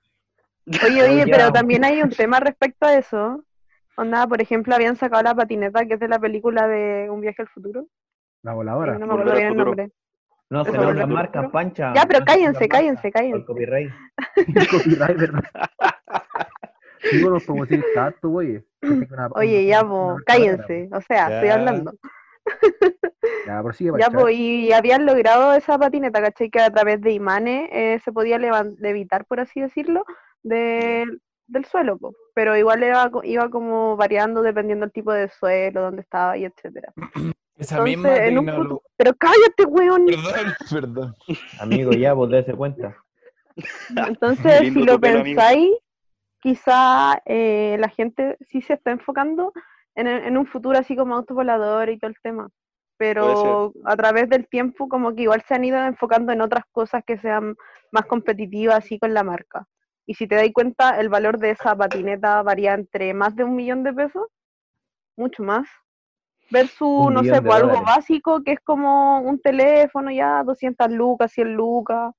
[0.67, 3.45] Oye, oye, pero también hay un tema respecto a eso.
[3.97, 7.43] Onda, por ejemplo, habían sacado la patineta que es de la película de Un viaje
[7.43, 7.87] al futuro.
[8.43, 8.99] La voladora.
[8.99, 9.91] no me acuerdo bien el nombre.
[10.49, 11.51] No se volver las marcas.
[11.51, 11.93] Pancha.
[11.95, 13.39] Ya, pero cállense, cállense, cállense.
[13.39, 13.93] por copyright.
[14.71, 15.45] Copyright, ¿verdad?
[17.13, 17.39] Digo,
[17.95, 18.65] tanto, güey.
[19.35, 20.89] Oye, ya, po, cállense.
[20.93, 21.93] O sea, estoy hablando.
[23.47, 26.51] Ya, prosigue, Ya, pues, y habían logrado esa patineta, ¿cachai?
[26.51, 30.05] Que a través de imanes eh, se podía levitar, por así decirlo,
[30.43, 31.07] de-
[31.47, 32.15] del suelo, po.
[32.35, 36.93] pero igual iba, iba como variando dependiendo del tipo de suelo, dónde estaba y etcétera.
[37.59, 38.81] Esa Entonces, misma en un.
[38.97, 40.07] Pero cállate, weón.
[40.07, 41.17] Perdón, perdón.
[41.61, 42.97] Amigo, ya, vos dése cuenta.
[44.09, 45.37] Entonces, si lo pelo, amigo.
[45.37, 45.71] pensáis,
[46.41, 49.53] quizá eh, la gente sí se está enfocando
[49.95, 52.49] en, en un futuro así como autos voladores y todo el tema.
[52.97, 57.03] Pero a través del tiempo como que igual se han ido enfocando en otras cosas
[57.07, 57.55] que sean
[57.93, 59.67] más competitivas así con la marca.
[60.07, 63.55] Y si te das cuenta, el valor de esa patineta varía entre más de un
[63.55, 64.27] millón de pesos,
[65.17, 65.67] mucho más,
[66.51, 67.87] versus, Un no sé, pues, algo dólares.
[67.87, 72.13] básico que es como un teléfono ya, 200 lucas, 100 lucas,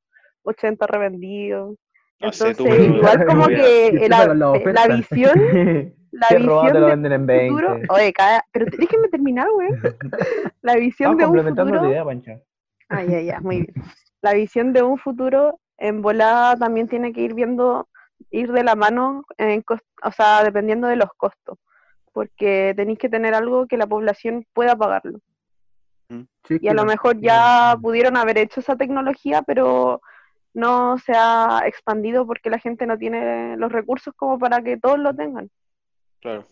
[0.43, 1.75] 80 revendidos.
[2.19, 5.33] Entonces, igual como que Empieza la, visión,
[6.11, 7.65] la Si es robado, te lo visión venden en del 20.
[7.65, 9.69] futuro, oye, cada, pero déjenme terminar, güey.
[10.61, 12.39] La visión Estamos de un futuro, la idea, Pancha.
[12.89, 13.73] Ah, ya, ya, muy bien.
[14.21, 17.87] La visión de un futuro en volada también tiene que ir viendo,
[18.29, 21.57] ir de la mano, en cos- o sea, dependiendo de los costos,
[22.11, 25.19] porque tenéis que tener algo que la población pueda pagarlo.
[26.43, 30.01] Sí, es Y a lo mejor ya pudieron haber hecho esa tecnología, pero
[30.53, 34.99] no se ha expandido porque la gente no tiene los recursos como para que todos
[34.99, 35.49] lo tengan.
[36.21, 36.45] Claro.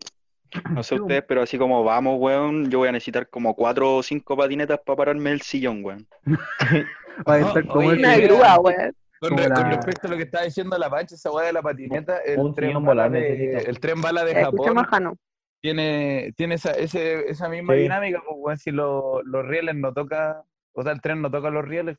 [0.74, 4.04] No sé ustedes, pero así como vamos, weón, yo voy a necesitar como cuatro o
[4.04, 6.08] cinco patinetas para pararme el sillón, weón.
[7.28, 8.76] Va a estar como Una grúa, güey.
[9.20, 12.40] Con, respecto a lo que estaba diciendo la pancha, esa weá de la patineta, el
[12.40, 15.18] Un tren bala de, el tren bala de Escucha Japón
[15.62, 17.82] tiene, tiene esa, ese, esa misma Sí.
[17.82, 21.50] dinámica, pues weón, si lo- los rieles no toca, o sea, el tren no toca
[21.50, 21.98] los rieles,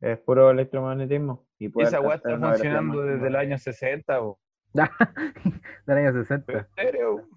[0.00, 1.46] Es puro electromagnetismo.
[1.58, 3.28] Y esa weá está funcionando desde máxima.
[3.28, 4.40] el año 60, po.
[5.86, 6.52] del año 60.
[6.52, 7.28] ¿En serio?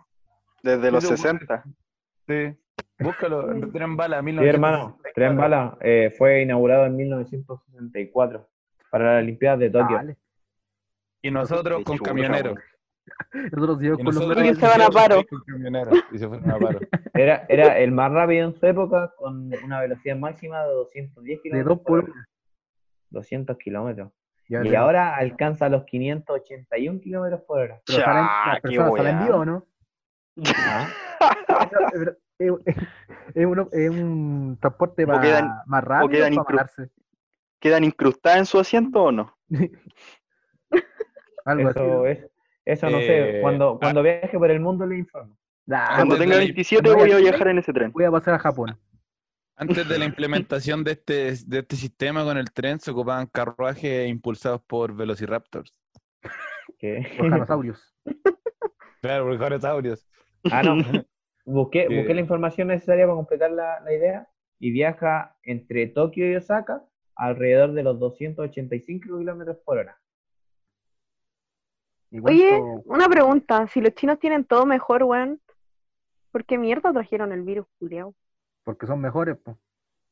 [0.62, 1.64] Desde los Eso, 60.
[2.28, 2.58] Sí.
[3.00, 4.98] Búscalo, tren bala, Sí, hermano.
[4.98, 5.12] 1964.
[5.14, 8.50] Tren Bala eh, fue inaugurado en 1964
[8.90, 9.98] para las Olimpiadas de Tokio.
[9.98, 10.18] Dale.
[11.22, 12.58] Y nosotros con camioneros.
[13.52, 15.24] Nosotros Y con los nosotros Y se van a paro.
[16.12, 16.80] Y se fueron a paro.
[17.14, 21.42] Era, era el más rápido en su época con una velocidad máxima de 210 de
[21.42, 22.28] kilómetros dos por por hora.
[23.12, 24.12] 200 kilómetros.
[24.50, 27.82] Ya Y ahora alcanza los 581 kilómetros por hora.
[27.86, 29.66] pero salen, Cha, las personas salen vivas, ¿o no?
[31.20, 31.70] Ah,
[32.40, 32.76] Es, es-
[33.36, 36.90] es uno- es un transporte más, quedan- más rápido quedan para incru- pararse.
[37.60, 39.38] ¿Quedan incrustadas en su asiento o no?
[41.46, 41.80] Algo así.
[41.80, 42.06] eso ¿no?
[42.08, 42.28] es.
[42.66, 43.42] Eso no Eh, sé.
[43.42, 45.38] Cuando, cuando viaje por el mundo le informo.
[45.72, 47.92] Ah, Cuando tenga de la- 27 cuando voy a viajar en ese tren.
[47.92, 48.78] Voy a pasar a Japón.
[49.56, 54.08] Antes de la implementación de este, de este sistema con el tren, se ocupaban carruajes
[54.10, 55.72] impulsados por velociraptors.
[56.80, 57.96] Que- Los dinosaurios.
[59.02, 60.08] Claro, por dinosaurios.
[60.50, 60.76] Ah, no.
[61.46, 61.96] Busqué, Sí.
[61.98, 66.86] busqué la información necesaria para completar la, la idea y viaja entre Tokio y Osaka
[67.16, 70.00] alrededor de los 285 kilómetros por hora.
[72.12, 73.68] ¿Y Oye, una pregunta.
[73.68, 75.42] Si los chinos tienen todo mejor, weón,
[76.32, 78.16] ¿por qué mierda trajeron el virus, culiao?
[78.64, 79.58] Porque son mejores, pues.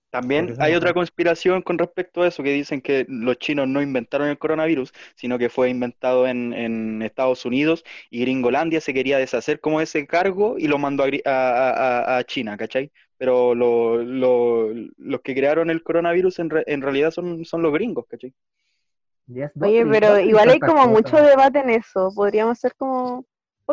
[0.09, 3.81] También Porque hay otra conspiración con respecto a eso, que dicen que los chinos no
[3.81, 9.17] inventaron el coronavirus, sino que fue inventado en, en Estados Unidos y Gringolandia se quería
[9.17, 12.91] deshacer como ese cargo y lo mandó a, Gri- a- a- a China, ¿cachai?
[13.17, 17.71] Pero lo- lo- los que crearon el coronavirus en, re- en realidad son, son los
[17.71, 18.33] gringos, ¿cachai?
[19.27, 22.11] Yes, Oye, pero igual hay como mucho debate en eso.
[22.13, 23.23] Podríamos hacer como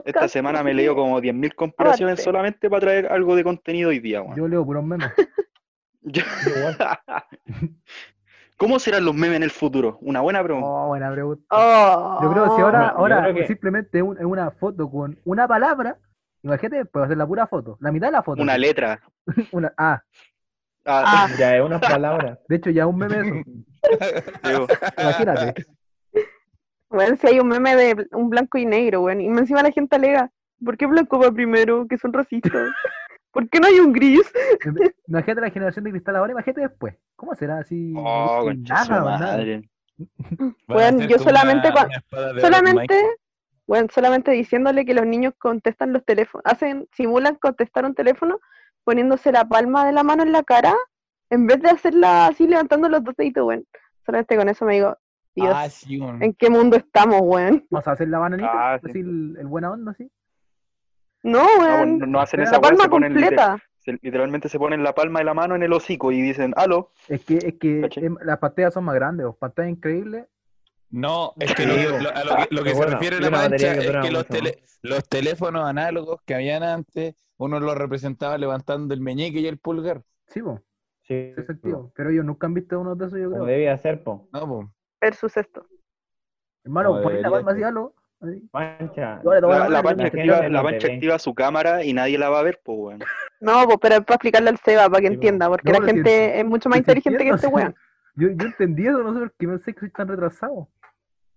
[0.04, 1.00] Esta semana me sé he leído qué.
[1.00, 2.24] como 10.000 conspiraciones Aparte.
[2.24, 4.36] solamente para traer algo de contenido hoy día, weón.
[4.36, 5.10] Yo leo puros memes.
[8.56, 9.98] ¿Cómo serán los memes en el futuro?
[10.00, 10.66] Una buena pregunta.
[10.68, 11.44] Oh, buena pregunta.
[11.50, 15.46] Oh, Yo creo que si ahora, ahora que- simplemente un- es una foto con una
[15.46, 15.96] palabra,
[16.42, 18.42] imagínate, puedo hacer la pura foto, la mitad de la foto.
[18.42, 19.00] Una letra.
[19.52, 20.02] Una- ah,
[20.90, 22.38] Ah, Ah, Ya es unas palabras.
[22.48, 23.34] de hecho ya un meme eso.
[24.98, 25.66] Imagínate.
[26.90, 29.96] Bueno, si hay un meme de un blanco y negro, weón, y encima la gente
[29.96, 30.30] alega,
[30.64, 31.86] ¿por qué blanco va primero?
[31.86, 32.52] Que son racistas.
[33.30, 34.22] ¿Por qué no hay un gris?
[35.06, 36.94] Imagínate la generación de cristal ahora, imagínate después.
[37.14, 37.92] ¿Cómo será así?
[37.96, 39.68] Oh, No nada, madre.
[40.96, 42.94] Hacer yo solamente una- Solamente,
[43.66, 48.40] bueno, solamente diciéndole que los niños contestan los teléfonos, hacen, simulan contestar un teléfono
[48.84, 50.74] poniéndose la palma de la mano en la cara,
[51.30, 53.66] en vez de hacerla así levantando los dos deditos, weón.
[54.06, 54.96] Solamente con eso me digo,
[55.40, 55.98] Dios, Ah, sí.
[56.00, 57.66] ¿en qué mundo estamos, weón?
[57.70, 58.90] Vamos a hacer la bananita, Ah, sí.
[58.90, 60.10] así el, el buena onda, así.
[61.22, 63.58] No, No, weón, no, no hacen esa la palma se ponen completa.
[64.02, 66.92] literalmente se ponen la palma de la mano en el hocico y dicen, aló.
[67.08, 70.26] Es que, es que em, las pantallas son más grandes, o pantallas increíbles.
[70.90, 71.68] No, es que Sí,
[72.02, 73.96] lo, a lo que, lo que Pero se bueno, refiere y la mancha que es
[73.96, 79.40] que los, tele- los teléfonos análogos que habían antes, uno los representaba levantando el meñique
[79.40, 80.02] y el pulgar.
[80.28, 80.62] Sí, po,
[81.02, 81.90] Sí, ese sentido.
[81.94, 83.46] Pero ellos nunca han visto uno de esos, yo como creo.
[83.46, 84.28] debía ser, po.
[84.32, 84.70] No, po.
[85.00, 85.66] Versus esto.
[86.64, 87.52] Hermano, ponen la palma
[89.34, 90.94] le tomo La, pancha activa, no la pancha ve.
[90.94, 93.00] activa su cámara y nadie la va a ver, pues, weón.
[93.40, 95.86] No, pues, pero es para explicarle al Seba, para que Sí, entienda, porque No, la
[95.86, 97.76] gente en- es mucho más inteligente que este o sea, weón.
[98.16, 100.68] Yo, yo entendí eso, no sé por qué pensé que soy tan retrasado.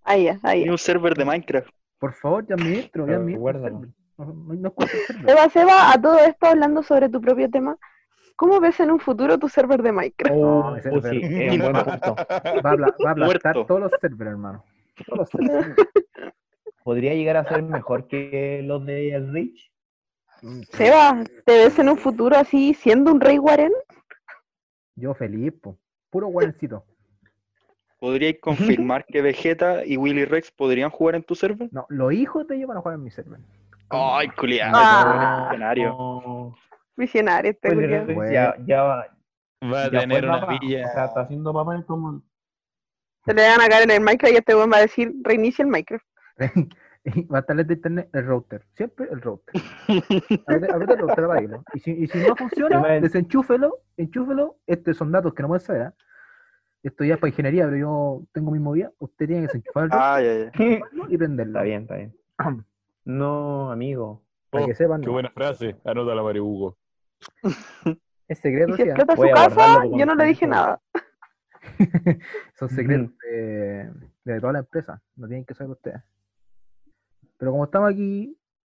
[0.03, 1.69] Ahí ahí un server de Minecraft.
[1.99, 3.69] Por favor, ya me entro, ya me entro.
[4.17, 4.73] No, no, no.
[5.25, 7.77] Seba, Seba, a todo esto hablando sobre tu propio tema,
[8.35, 10.35] ¿cómo ves en un futuro tu server de Minecraft?
[10.35, 11.21] No, Oh, ese uh, server.
[11.27, 12.15] sí, es un buen punto.
[12.15, 14.63] Va a, apla- va a aplastar todos los servers, hermano.
[15.05, 15.75] Todos los servers.
[16.83, 19.71] ¿Podría llegar a ser mejor que los de El Rich?
[20.71, 23.71] Seba, ¿te ves en un futuro así siendo un rey guarén?
[24.95, 25.77] Yo feliz, po.
[26.09, 26.83] Puro guarencito.
[27.99, 31.69] ¿Podríais confirmar que Vegeta y Willy Rex podrían jugar en tu server?
[31.71, 33.39] No, los hijos de ellos van a jugar en mi server.
[33.89, 34.71] Ay, culiado.
[34.75, 35.49] Ah.
[35.51, 35.89] escenario.
[35.89, 36.55] No.
[36.97, 38.15] Visionario este Pues.
[38.15, 38.31] Bueno.
[38.31, 39.07] ya, ya, va-
[39.63, 40.57] Va a ya tener una papá.
[40.59, 40.87] villa.
[40.87, 42.21] O sea, está haciendo papá en como...
[43.25, 45.63] Se le van a caer en el Minecraft y este weón va a decir reinicia
[45.63, 46.05] el Minecraft.
[47.33, 48.63] Va a estar el de internet, el router.
[48.75, 49.59] Siempre el router.
[49.87, 51.63] Aprieta el router para irlo.
[51.73, 54.57] Y si, y si no funciona, desenchúfelo, enchúfelo.
[54.67, 55.81] Estos son datos que no pueden saber.
[55.81, 55.93] ¿ah?
[56.83, 58.91] Esto ya es para ingeniería, pero yo tengo mi movida.
[58.99, 61.05] Usted tiene que desenchufar el router Ah, ya, ya.
[61.09, 61.53] y prenderlo.
[61.59, 62.15] Está bien, está bien.
[63.03, 64.21] No, amigo.
[64.51, 65.13] Para que sepan, Qué no.
[65.13, 65.75] buena frase.
[65.85, 66.77] Anota la Mario Hugo.
[68.27, 70.79] Es secreto, yo no le dije nada.
[72.57, 73.91] Son secretos de,
[74.25, 75.01] de toda la empresa.
[75.15, 76.01] No tienen que saber ustedes.
[77.37, 78.37] Pero como estamos aquí,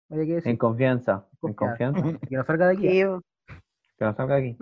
[0.09, 1.27] vaya que decir, En confianza.
[1.43, 2.01] En Confianza.
[2.29, 2.87] que no salga de aquí.
[2.87, 4.57] Que nos salga aquí.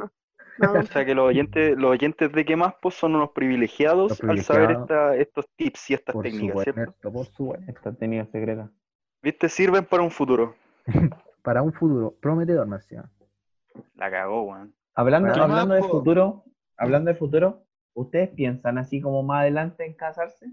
[0.58, 4.22] No, O sea que los oyentes, los oyentes de qué más pues son unos privilegiados,
[4.24, 6.82] al saber esta- estos tips y estas Por técnicas, ¿cierto?
[6.82, 7.72] supuesto, por supuesto.
[7.72, 8.70] Esta técnica secreta.
[9.22, 9.50] ¿Viste?
[9.50, 10.56] Sirven para un futuro.
[11.42, 13.10] Para un futuro prometedor, Marcial.
[13.96, 14.74] La cagó, weón.
[14.96, 15.90] Hablando, Bueno, hablando del po.
[15.90, 16.44] futuro,
[16.78, 17.64] hablando del futuro,
[17.94, 20.52] ¿ustedes piensan así como más adelante en casarse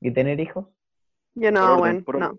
[0.00, 0.66] y tener hijos?
[1.34, 2.38] yo no, por no.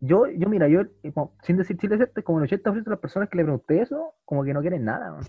[0.00, 2.22] Yo, yo mira, yo, eh, como- sin decir chile, ¿cierto?
[2.22, 5.10] como el 80% de las personas que le pregunté eso, como que no quieren nada.
[5.10, 5.24] man.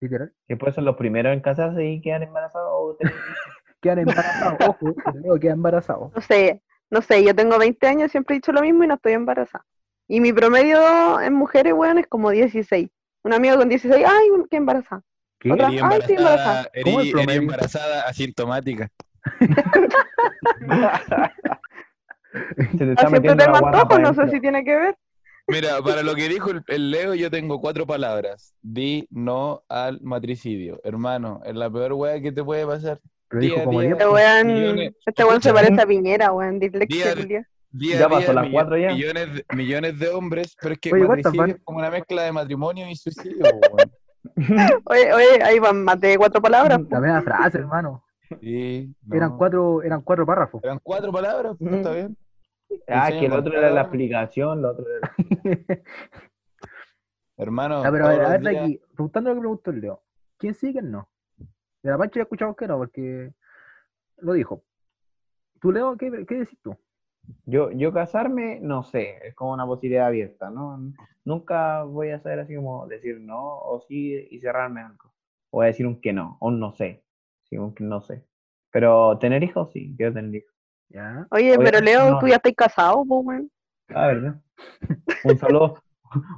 [0.00, 0.32] Literal.
[0.48, 3.14] Que pues son los primeros en casarse y quedan embarazados o tener.
[3.82, 4.58] Quedan embarazados.
[4.60, 6.12] Ojo, digo, quedan embarazados.
[6.14, 8.94] No sé, no sé, yo tengo 20 años, siempre he dicho lo mismo y no
[8.94, 9.64] estoy embarazada.
[10.12, 12.88] Y mi promedio en mujeres, weón, es como 16.
[13.22, 15.02] Un amigo con 16, ay, qué embarazada.
[15.38, 15.52] ¿Qué?
[15.52, 16.18] Otra- Erí Ay, sí, embarazada.
[16.18, 17.40] embarazada, ¿Cómo el erí- erí promedio?
[17.42, 18.88] embarazada asintomática.
[22.32, 23.44] Se te está siempre metiendo
[23.88, 24.96] para no sé si tiene que ver.
[25.48, 28.54] Mira, para lo que dijo el, el Leo, yo tengo cuatro palabras.
[28.62, 30.80] Di no al matricidio.
[30.84, 33.00] Hermano, es la peor weá que te puede pasar.
[33.28, 33.88] Pero dijo día a como día.
[33.90, 34.00] 10.
[34.00, 37.14] Este weón, este weón se parece a Piñera, weón, dislexia,
[37.72, 38.92] Día Ya pasó las cuatro ya.
[38.94, 42.88] Millones, de- millones de hombres, pero es que Oye, es como una mezcla de matrimonio
[42.88, 43.44] y suicidio.
[44.84, 46.78] Oye, oye, ahí van más de cuatro palabras.
[46.78, 46.86] po.
[46.90, 48.04] La misma frase, hermano.
[48.40, 49.16] Sí, no.
[49.16, 50.62] Eran cuatro, eran cuatro párrafos.
[50.62, 52.16] Eran cuatro palabras, pues, está bien.
[52.86, 55.12] Ah, Enseña que el otro era la explicación, el otro era...
[57.36, 60.02] Hermano, Ya, pero a ver, a días- aquí, preguntando lo que preguntó el Leo.
[60.36, 61.08] ¿Quién sí y quién no?
[61.82, 63.32] De la Pancha ya escuchamos que no, porque
[64.18, 64.62] lo dijo.
[65.60, 66.76] ¿Tú, Leo, qué, qué decís tú?
[67.46, 70.78] Yo, yo casarme, no sé, es como una posibilidad abierta, ¿no?
[71.24, 75.12] Nunca voy a saber así como decir no o sí y cerrarme algo.
[75.50, 77.04] O voy a decir un que no, o un no sé.
[77.44, 78.24] Sí, un que no sé.
[78.72, 80.54] Pero tener hijos, sí, quiero tener hijos.
[80.88, 81.26] ¿Ya?
[81.30, 82.18] Oye, Oye, pero Leo, no.
[82.20, 83.50] tú ya estás casado, weón.
[83.88, 84.40] Ah, ¿verdad?
[85.24, 85.82] Un saludo,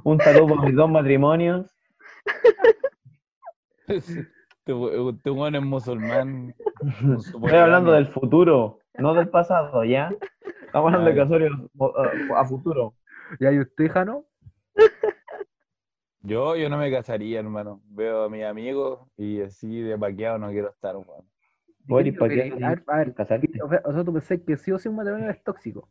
[0.03, 1.69] un saludo por mis dos matrimonios.
[3.87, 6.55] Este we- este weón es musulmán.
[7.17, 10.13] Estoy hablando del futuro, no del pasado, ¿ya?
[10.65, 11.51] Estamos hablando de casorios
[12.33, 12.95] a, a futuro.
[13.39, 14.25] ¿Ya y usted, Jano?
[16.21, 17.81] Yo, yo no me casaría, hermano.
[17.85, 21.25] Veo a mis amigos y así de paqueado no quiero estar, digo
[22.19, 23.49] ¿para que- qué a ver, a ver, casarte?
[23.61, 25.89] o sea, tú pensás que sí o sí un matrimonio es tóxico.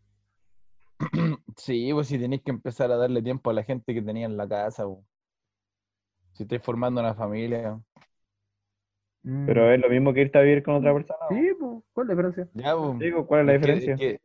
[1.56, 4.36] Sí, pues si tenéis que empezar a darle tiempo a la gente que tenía en
[4.38, 5.04] la casa, po.
[6.32, 7.78] Si estáis formando una familia.
[9.24, 9.46] Mm.
[9.46, 11.18] Pero es lo mismo que irte a vivir con otra persona.
[11.30, 12.48] Sí, pues, ¿cuál es la diferencia?
[12.54, 12.98] Ya, pues.
[12.98, 13.94] Digo, ¿cuál es la Es que- diferencia?
[13.94, 14.20] Es que,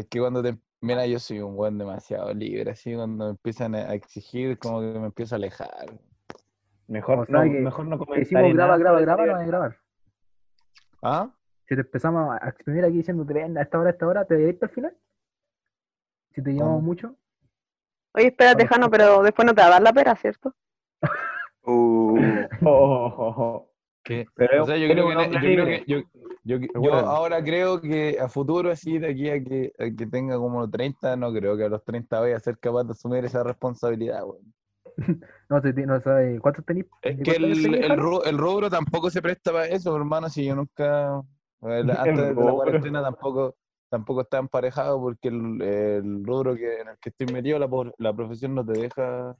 [0.00, 0.56] es que cuando te...
[0.80, 4.98] Mira, yo soy un buen demasiado libre, así cuando me empiezan a exigir, como que
[4.98, 5.86] me empiezo a alejar.
[6.86, 9.76] Mejor, O sea no, que mejor no decimos graba, graba, graba, no hay que grabar.
[11.02, 11.30] ¿Ah?
[11.68, 14.36] Si te empezamos a exprimir aquí diciéndote, ven, a esta hora, a esta hora, ¿te
[14.36, 14.96] voy a ir al final?
[16.32, 16.86] Si te llevamos ¿Cómo?
[16.86, 17.16] mucho.
[18.14, 18.66] Oye, espérate.
[18.68, 20.54] Jano, pero después no te va a dar la pera, ¿cierto?
[21.64, 22.16] Uh,
[22.62, 23.67] Oh, oh, oh,
[24.08, 24.26] ¿Qué?
[24.34, 25.84] Pero O sea, yo eres creo un que, hombre yo creo libre.
[25.84, 25.98] que- yo,
[26.42, 27.08] yo- yo Recuérdalo.
[27.08, 31.14] ahora creo que a futuro, así de aquí a que, a que tenga como 30,
[31.14, 34.22] no creo que a los 30 vaya a ser capaz de asumir esa responsabilidad.
[35.50, 36.86] No, te, no sabes cuántos tenés.
[37.02, 41.22] Es ¿y que el, el, rubro tampoco se presta para eso, hermano, si yo nunca,
[41.62, 43.56] el- antes de la cuarentena tampoco,
[43.90, 48.54] tampoco está emparejado porque el, el rubro que, en el que estoy metido, la profesión
[48.54, 49.36] no te deja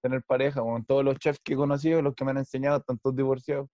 [0.00, 2.98] tener pareja, con todos los chefs que he conocido, los que me han enseñado, están
[2.98, 3.68] todos divorciados.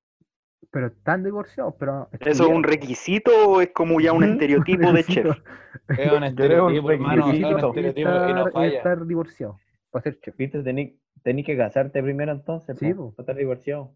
[0.70, 2.08] Pero están divorciados, pero.
[2.20, 5.26] ¿Eso es un requisito o es como ya un estereotipo de chef?
[5.88, 8.76] Es un estereotipo, hermano, es un requisito estereotipo y no estar, falla.
[8.76, 9.58] estar divorciado
[9.90, 10.36] para ser chef.
[10.36, 10.62] ¿Viste?
[10.62, 13.12] Tení, tení que casarte primero entonces, Sí, po, po.
[13.14, 13.94] para estar divorciado.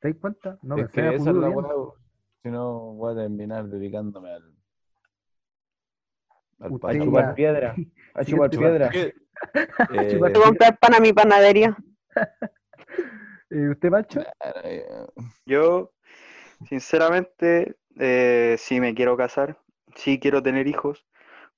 [0.00, 0.58] ¿Te das cuenta?
[0.62, 1.50] No, Es que a esa es la
[2.42, 4.54] si no voy a terminar dedicándome al,
[6.60, 7.74] al Usted A chupar piedra.
[8.14, 8.90] A Sí, chupar chupar piedra.
[9.92, 11.76] Eh, Chupar Te comprar pan a mi panadería.
[13.50, 14.20] Eh, ¿Usted, Pancho?
[14.64, 14.86] eh,
[15.46, 15.92] Yo,
[16.68, 19.58] sinceramente, eh, sí me quiero casar,
[19.94, 21.04] sí quiero tener hijos.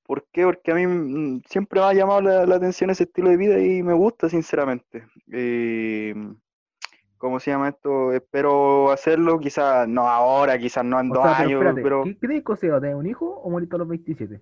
[0.02, 0.44] ¿Por qué?
[0.44, 3.58] Porque a mí mm, siempre me ha llamado la, la atención ese estilo de vida
[3.58, 5.06] y me gusta, sinceramente.
[5.26, 6.12] Y,
[7.18, 8.12] ¿cómo se llama esto?
[8.12, 12.04] Espero hacerlo, quizás no ahora, quizás no en O dos sea, pero años, espérate, pero...
[12.04, 12.80] ¿qué, ¿qué te consejo?
[12.80, 14.40] ¿Tener un hijo o morir a los 27?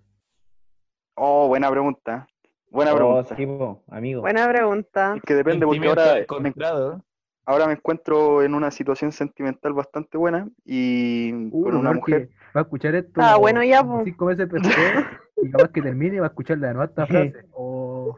[1.17, 2.29] Oh, buena pregunta.
[2.71, 3.37] Buena Oh, pregunta.
[3.37, 3.49] sí,
[3.89, 4.21] amigo.
[4.21, 5.15] Buena pregunta.
[5.17, 7.03] Es que depende, porque ahora me, encontrado.
[7.47, 12.29] Ahora me encuentro en una situación sentimental bastante buena y Uh, con una mujer.
[12.55, 13.21] Va a escuchar esto.
[13.23, 14.03] Ah, bueno, ya, po.
[14.05, 14.75] Cinco meses después
[15.43, 17.35] y capaz que termine y va a escuchar de nuevo esta frase.
[17.57, 18.15] No,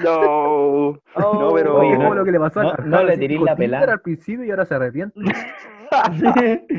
[1.16, 1.76] no, pero...
[1.78, 3.92] Oye, como no, lo que le pasó no- a no le dijo la pelada.
[3.94, 5.18] al principio y ahora se arrepiente.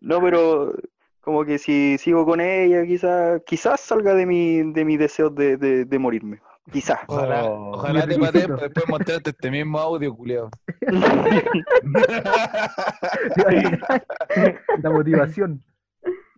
[0.00, 0.72] No, pero
[1.20, 5.56] como que si sigo con ella, quizás quizás salga de mi, de mis deseos de,
[5.56, 6.40] de, de morirme.
[6.72, 7.00] Quizás.
[7.08, 7.72] Ojalá, Oh.
[7.74, 10.50] ojalá te pateen para después mostrarte este mismo audio, culiao.
[14.82, 15.62] La motivación.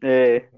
[0.01, 0.51] Eh,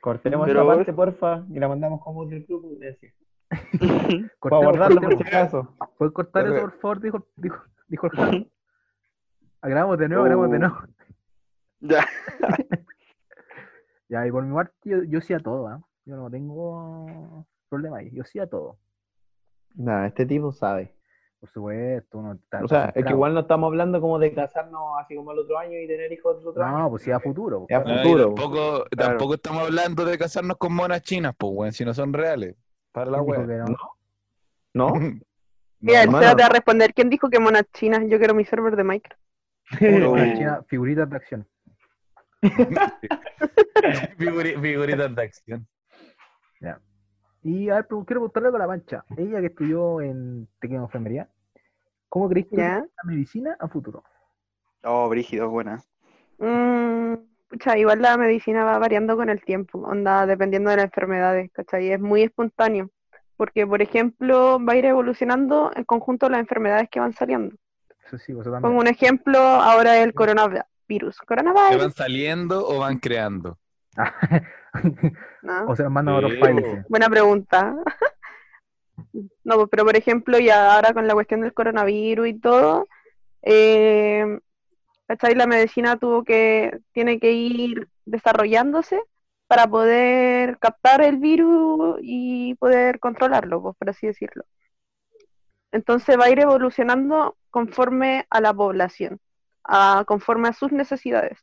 [0.00, 2.70] Cortemos Pero- esta parte, porfa, y la mandamos como del grupo.
[2.78, 3.14] Gracias.
[3.50, 5.76] Para Cortemos, guardarlo por si acaso.
[5.98, 7.00] ¿Puedes cortar eso, por favor?
[7.00, 8.46] Dijo, dijo, dijo el Jano.
[9.62, 10.60] Grabamos de nuevo, grabamos de Oh.
[10.60, 10.76] nuevo.
[11.80, 12.06] ya.
[14.08, 15.80] Ya, y por mi parte, yo, yo sí a todo, ¿ah?
[16.06, 18.10] Yo no tengo problema ahí.
[18.12, 18.76] Yo sí a todo.
[19.74, 20.94] Nada, este tipo sabe.
[21.40, 24.82] Por supuesto, uno está O sea, es que igual no estamos hablando como de casarnos
[25.00, 26.78] así como el otro año y tener hijos el otro año.
[26.80, 27.64] No, pues sí a futuro.
[27.70, 27.94] Ya, pues.
[27.94, 28.24] No, y futuro.
[28.26, 29.08] tampoco, Claro.
[29.12, 32.56] tampoco estamos hablando de casarnos con monas chinas, pues, weón, si no son reales.
[32.92, 33.64] Para la ¿Quién dijo wea.
[33.64, 33.76] que no?
[34.74, 34.92] ¿No?
[35.80, 36.02] Mira.
[36.02, 36.92] Seba te va a responder.
[36.92, 38.02] ¿Quién dijo que monas chinas?
[38.06, 39.20] Yo quiero mi server de Minecraft.
[39.78, 40.16] Puro, Oh.
[40.16, 41.48] China, figuritas de acción.
[44.18, 45.66] Figuri- figuritas de acción.
[47.42, 49.04] Y a ver, pero quiero preguntarle algo a la mancha.
[49.16, 51.28] Ella que estudió en técnica de enfermería,
[52.08, 54.04] ¿cómo crees que la medicina a futuro?
[54.82, 55.82] Oh, brígido, buena.
[56.38, 57.14] Mm,
[57.48, 61.92] pucha, igual la medicina va variando con el tiempo, onda, dependiendo de las enfermedades, ¿cachai?
[61.92, 62.90] Es muy espontáneo,
[63.36, 67.56] porque, por ejemplo, va a ir evolucionando en conjunto las enfermedades que van saliendo.
[68.06, 68.50] Eso sí, eso.
[68.60, 70.66] Pongo un ejemplo, ahora el coronavirus.
[70.88, 73.58] ¿Se Coronavirus, van saliendo o van creando?
[75.42, 75.66] ¿no?
[75.68, 76.84] o se los mandan a otros Sí, países.
[76.88, 77.76] Buena pregunta.
[79.42, 82.86] No, pues, pero por ejemplo, ya ahora con la cuestión del coronavirus y todo,
[83.42, 84.38] eh.
[85.34, 89.02] La medicina tuvo que, tiene que ir desarrollándose
[89.48, 94.44] para poder captar el virus y poder controlarlo, pues, por así decirlo.
[95.72, 99.18] Entonces va a ir evolucionando conforme a la población,
[99.64, 101.38] a- conforme a sus necesidades.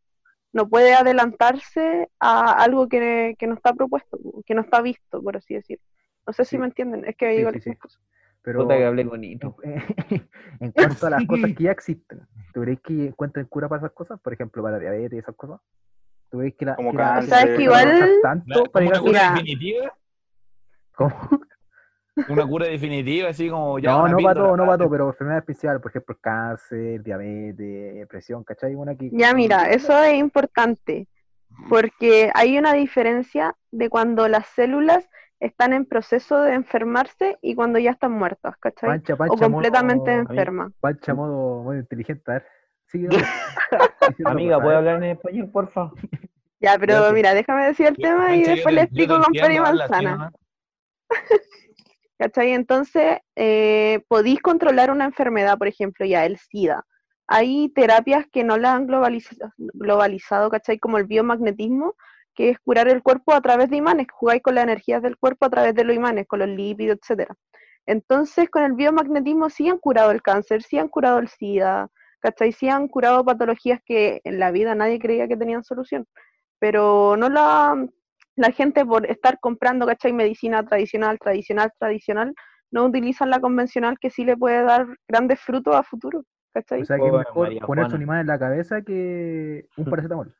[0.54, 5.38] No puede adelantarse a algo que, que no está propuesto, que no está visto, por
[5.38, 5.84] así decirlo.
[6.26, 7.98] No sé si me entienden, es que Sí, igual sí, es sí.
[8.42, 9.56] Pero Puta que hablé bonito.
[10.60, 12.22] en cuanto a las cosas que ya existen,
[12.54, 14.20] ¿tú crees que encuentran cura para esas cosas?
[14.22, 15.60] Por ejemplo, para diabetes y esas cosas.
[16.30, 17.30] ¿Tú crees que la, Como que la- cáncer.
[17.30, 19.98] ¿Sabes que igual- tanto ¿Como para una llegar a- cura definitiva?
[20.96, 21.30] ¿Cómo?
[22.30, 25.40] Una cura definitiva, así como ya No, no para todo, no para todo, pero enfermedad
[25.40, 28.76] especial, por ejemplo, cáncer, diabetes, presión, ¿cachai?
[28.76, 29.10] Una que...
[29.12, 31.08] Ya, mira, eso es importante,
[31.70, 35.08] porque hay una diferencia de cuando las células
[35.40, 38.90] están en proceso de enfermarse y cuando ya están muertas, ¿cachai?
[38.90, 40.72] Pancha, O pancha, completamente modo, enfermas.
[40.80, 42.46] pancha modo, modo inteligente, a ver.
[42.88, 43.08] Sigue.
[44.26, 44.90] Amiga, cosas, ¿puede a ver.
[44.90, 45.92] hablar en español, porfa?
[46.60, 47.14] Ya, pero Gracias.
[47.14, 50.32] mira, déjame decir el tema y después le explico con así manzana.
[52.20, 52.52] ¿Cachai?
[52.54, 56.84] Entonces, eh, podéis controlar una enfermedad, por ejemplo, ya el SIDA.
[57.28, 60.80] Hay terapias que no la han globaliza- globalizado, ¿cachai?
[60.80, 61.96] Como el biomagnetismo,
[62.34, 65.46] que es curar el cuerpo a través de imanes, jugáis con las energías del cuerpo
[65.46, 67.36] a través de los imanes, con los lípidos, etcétera.
[67.86, 71.90] Entonces, con el biomagnetismo sí han curado el cáncer, sí han curado el SIDA,
[72.20, 72.52] ¿cachai?
[72.52, 76.06] Sí han curado patologías que en la vida nadie creía que tenían solución.
[76.60, 77.88] Pero no la,
[78.38, 80.14] la gente por estar comprando, ¿cachai?
[80.14, 82.34] Medicina tradicional, tradicional, tradicional,
[82.72, 86.24] no utilizan la convencional que sí le puede dar grandes frutos a futuro,
[86.54, 86.84] ¿cachai?
[86.84, 90.34] O sea que es Pobre mejor ponerse un imán en la cabeza que un paracetamol.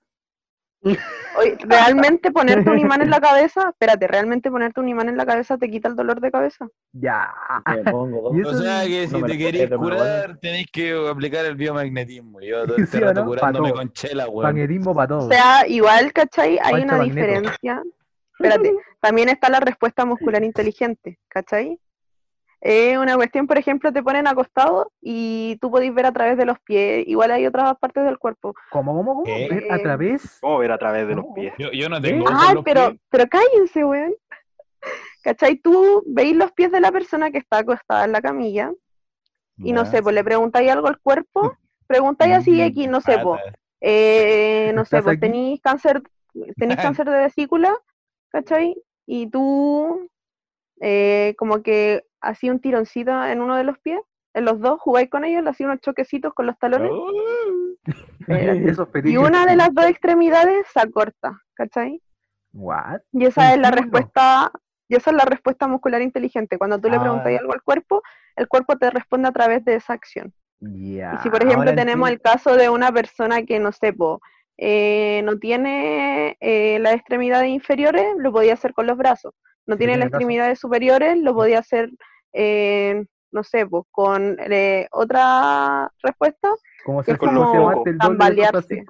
[0.84, 5.26] Oye, realmente ponerte un imán en la cabeza, espérate, realmente ponerte un imán en la
[5.26, 6.68] cabeza te quita el dolor de cabeza.
[6.94, 7.34] Ya.
[7.66, 11.46] Me pongo O eso sea es- que si no te queréis curar, tenéis que aplicar
[11.46, 12.40] el biomagnetismo.
[12.42, 13.32] Yo todo este ¿Sí o rato no?
[13.32, 14.44] Pa' curándome con chela, weón.
[14.44, 15.30] Magnetismo para O todo.
[15.30, 16.60] sea, igual, ¿cachai?
[16.64, 17.16] Hay una Magneto.
[17.16, 17.84] diferencia.
[18.34, 18.72] Espérate,
[19.02, 21.80] también está la respuesta muscular inteligente, ¿cachai?
[22.60, 26.46] Es una cuestión, por ejemplo, te ponen acostado y tú podés ver a través de
[26.46, 28.56] los pies, igual hay otras partes del cuerpo.
[28.72, 29.24] ¿Cómo, cómo, cómo?
[29.24, 29.48] ¿Qué?
[29.50, 30.38] Ver a través.
[30.42, 31.54] ¿Cómo ver a través de los pies?
[31.60, 33.02] Yo, yo no tengo en Ay, los pero, pies.
[33.10, 34.14] pero cállense, weón.
[35.24, 35.58] ¿Cachai?
[35.58, 38.72] Tú veis los pies de la persona que está acostada en la camilla
[39.58, 43.18] y no sé, pues le preguntáis algo al cuerpo, preguntáis así, Mm, X, no sé,
[43.20, 43.42] pues,
[43.82, 45.22] eh, no sé, ¿Estás pues aquí?
[45.22, 46.02] tenéis cáncer,
[46.58, 47.76] tenéis cáncer de vesícula,
[48.30, 48.76] ¿cachai?
[49.08, 50.08] Y tú,
[50.82, 54.00] eh, como que hacía un tironcito en uno de los pies,
[54.34, 57.12] en los dos, jugáis con ellos, le hacía unos choquecitos con los talones, Oh.
[59.06, 62.02] y una de las dos extremidades se acorta, ¿cachai?
[62.54, 63.00] What?
[63.14, 64.52] Y esa es la respuesta,
[64.90, 66.58] y esa es la respuesta muscular inteligente.
[66.58, 67.02] Cuando tú le Ah.
[67.02, 68.04] preguntas algo al cuerpo,
[68.36, 70.34] el cuerpo te responde a través de esa acción.
[70.60, 74.22] Y si, por ejemplo, ahora tenemos el caso de una persona que, no sé, po,
[74.58, 79.34] eh, no tiene eh, las extremidades inferiores, lo podía hacer con los brazos.
[79.66, 80.16] No Sí, tiene las brazo.
[80.18, 81.90] extremidades superiores, lo podía hacer,
[82.34, 86.50] eh, no sé, pues, con eh, otra respuesta.
[86.86, 88.86] ¿Cómo se es ¿cómo se como llama este el doble?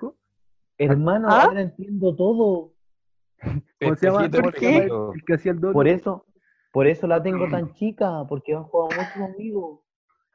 [0.78, 1.44] Hermano, ¿Ah?
[1.44, 2.74] ahora entiendo todo.
[3.82, 4.30] ¿Cómo se llama?
[4.30, 4.78] ¿Por qué?
[4.78, 5.74] El que hacía el doble.
[5.74, 6.26] Por eso,
[6.72, 9.84] por eso la tengo tan chica, porque han jugado mucho conmigo.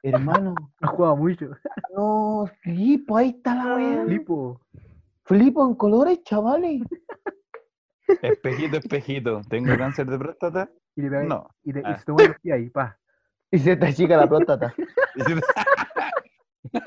[0.02, 1.50] Hermano, No jugaba mucho.
[1.96, 4.04] no, flipo, ahí está la weá.
[4.04, 4.60] Flipo.
[5.24, 6.82] Flipo en colores, chavales.
[8.22, 9.40] Espejito, espejito.
[9.48, 10.68] ¿Tengo cáncer de próstata?
[10.96, 11.48] Y, le No.
[11.64, 11.98] y, te, y Ah.
[11.98, 12.98] se te mueve los pies ahí, pa.
[13.50, 14.74] Y se está chica la próstata.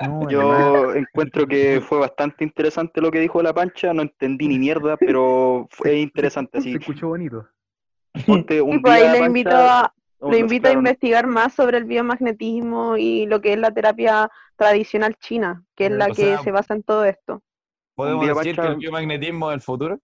[0.08, 0.28] No.
[0.28, 4.96] Yo encuentro que fue bastante interesante lo que dijo la pancha, no entendí ni mierda,
[4.96, 6.60] pero fue interesante.
[6.60, 7.46] Se Así, escuchó bonito.
[8.26, 11.52] ponte un Y pues ahí día, le invito a, nos- lo invito a investigar más
[11.54, 16.08] sobre el biomagnetismo y lo que es la terapia tradicional china, que es la O
[16.08, 17.42] que sea, se basa en todo esto.
[17.96, 19.98] ¿Podemos decir que el biomagnetismo es el futuro?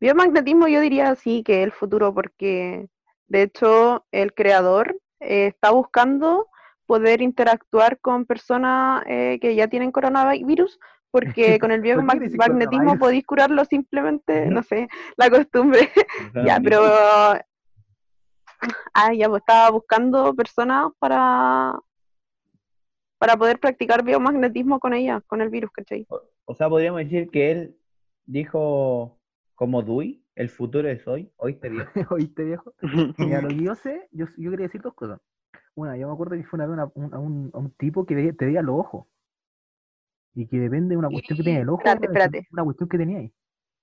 [0.00, 2.88] Biomagnetismo yo diría sí que es el futuro porque
[3.28, 6.48] de hecho el creador eh, está buscando
[6.86, 10.78] poder interactuar con personas eh, que ya tienen coronavirus
[11.10, 12.98] porque con el ¿Por biomagnetismo coronavirus?
[12.98, 15.92] podéis curarlo simplemente, no sé, la costumbre.
[16.46, 16.82] ya, pero
[18.94, 21.78] ah, ya pues estaba buscando personas para
[23.18, 26.06] para poder practicar biomagnetismo con ella, con el virus, ¿cachai?
[26.44, 27.76] O sea, podríamos decir que él
[28.26, 29.18] dijo
[29.54, 31.84] como Dewey, el futuro es hoy, hoy te vio.
[32.10, 32.74] ¿Oíste, viejo?
[33.18, 35.20] Mira, lo que yo sé, yo, yo quería decir dos cosas.
[35.74, 37.18] Una, yo me acuerdo que fue una vez un, a
[37.58, 39.06] un, tipo que veía- te veía los ojos.
[40.34, 42.48] Y que depende de una cuestión que tenía el ojo, Espérate, es espérate.
[42.52, 43.32] una cuestión que tenía ahí.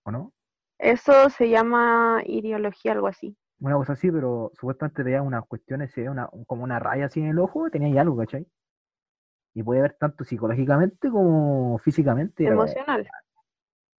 [0.03, 0.33] ¿O no?
[0.79, 3.37] Eso se llama ideología, algo así.
[3.59, 7.19] Una cosa así, pero supuestamente veía unas cuestiones, se veía una, como una raya así
[7.21, 8.45] en el ojo, tenía ahí algo, ¿cachai?
[9.53, 12.43] Y puede ver tanto psicológicamente como físicamente.
[12.45, 13.07] era- Emocional.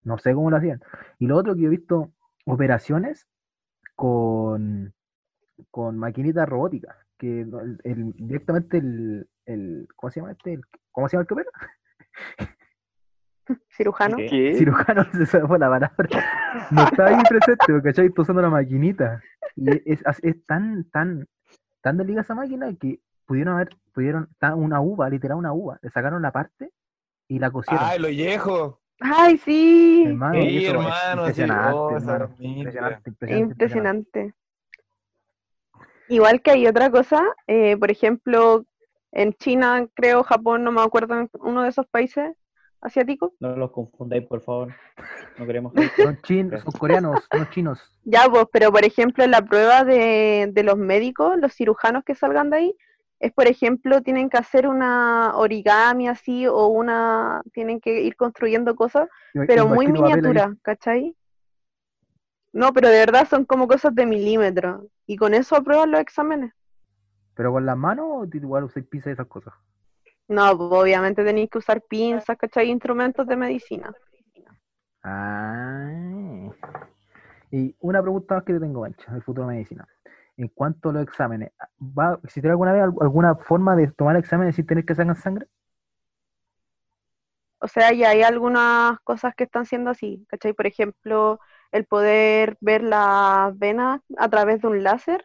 [0.04, 0.80] No sé cómo lo hacían.
[1.18, 2.12] Y lo otro que yo he visto
[2.46, 3.26] operaciones
[3.94, 4.92] con,
[5.70, 10.54] con maquinitas robóticas, que no- el, el- directamente el, el- ¿cómo se llama este?
[10.54, 11.50] El- ¿cómo se llama el que opera?
[13.76, 14.16] Cirujano.
[14.16, 14.54] ¿Qué?
[14.56, 15.92] Cirujano, se fue la palabra.
[16.70, 18.06] No está ahí presente, ¿cachai?
[18.06, 19.22] Está usando la maquinita.
[19.56, 21.28] Y es, es, es tan, tan,
[21.82, 23.00] tan delicada esa máquina que
[23.32, 26.70] pudieron haber, pudieron, una uva, literal una uva, le sacaron la parte
[27.28, 27.82] y la cosieron.
[27.82, 28.78] ¡Ay, lo viejo!
[29.00, 30.04] Ay, sí.
[30.06, 33.52] Hermano, Sí, hermano, sí, impresionante, oh, hermano, impresionante, impresionante, impresionante.
[34.20, 34.34] Impresionante.
[36.08, 38.66] Igual que hay otra cosa, eh, por ejemplo,
[39.12, 42.36] en China, creo, Japón, no me acuerdo, en uno de esos países
[42.82, 43.32] asiáticos.
[43.40, 44.74] No los confundáis, por favor.
[45.38, 47.80] No queremos Son chinos, son coreanos, son chinos.
[48.04, 52.50] Ya, pues, pero por ejemplo, la prueba de, de los médicos, los cirujanos que salgan
[52.50, 52.76] de ahí,
[53.22, 58.74] es, por ejemplo, tienen que hacer una origami así o una, tienen que ir construyendo
[58.74, 59.08] cosas,
[59.46, 61.16] pero muy miniatura, ¿cachai?
[62.52, 64.88] No, pero de verdad son como cosas de milímetro.
[65.06, 66.52] Y con eso aprueban los exámenes.
[67.34, 69.54] Pero con las manos, o igual usáis pinzas y esas cosas.
[70.26, 72.70] No, obviamente tenéis que usar pinzas, ¿cachai?
[72.70, 73.94] Instrumentos de medicina.
[75.04, 76.50] Ah.
[77.52, 79.86] Y una pregunta más que te tengo, Mancha, del futuro de medicina.
[80.36, 84.16] En cuanto a los exámenes, ¿va a existir alguna vez al- alguna forma de tomar
[84.16, 85.46] exámenes sin tener que sacar sangre?
[87.60, 90.52] O sea, ya hay algunas cosas que están siendo así, ¿cachai?
[90.52, 91.38] Por ejemplo,
[91.70, 95.24] el poder ver las venas a través de un láser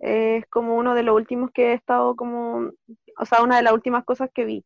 [0.00, 2.70] es como uno de los últimos que he estado como,
[3.18, 4.64] o sea, una de las últimas cosas que vi.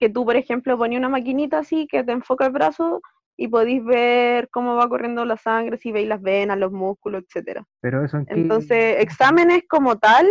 [0.00, 3.00] Que tú, por ejemplo, ponías una maquinita así que te enfoca el brazo
[3.36, 7.64] y podéis ver cómo va corriendo la sangre, si veis las venas, los músculos, etcétera.
[7.80, 10.26] Pero eso en qué- Entonces, exámenes como tal,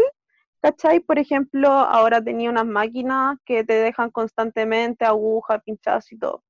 [0.62, 1.00] ¿cachai?
[1.00, 6.44] Por ejemplo, ahora tenía unas máquinas que te dejan constantemente aguja, pinchazo y todo.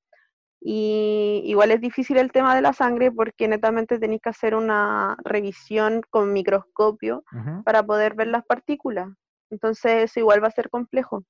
[0.63, 5.17] Y igual es difícil el tema de la sangre porque netamente tenéis que hacer una
[5.23, 7.23] revisión con microscopio
[7.63, 9.09] para poder ver las partículas.
[9.49, 11.23] Entonces, eso igual va a ser complejo.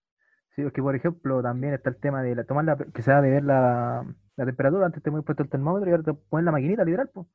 [0.53, 3.09] Sí, es que por ejemplo también está el tema de la, tomar la, que se
[3.11, 4.05] da de ver la,
[4.37, 7.09] la temperatura, antes te hemos puesto el termómetro y ahora te ponen la maquinita literal,
[7.13, 7.27] pues.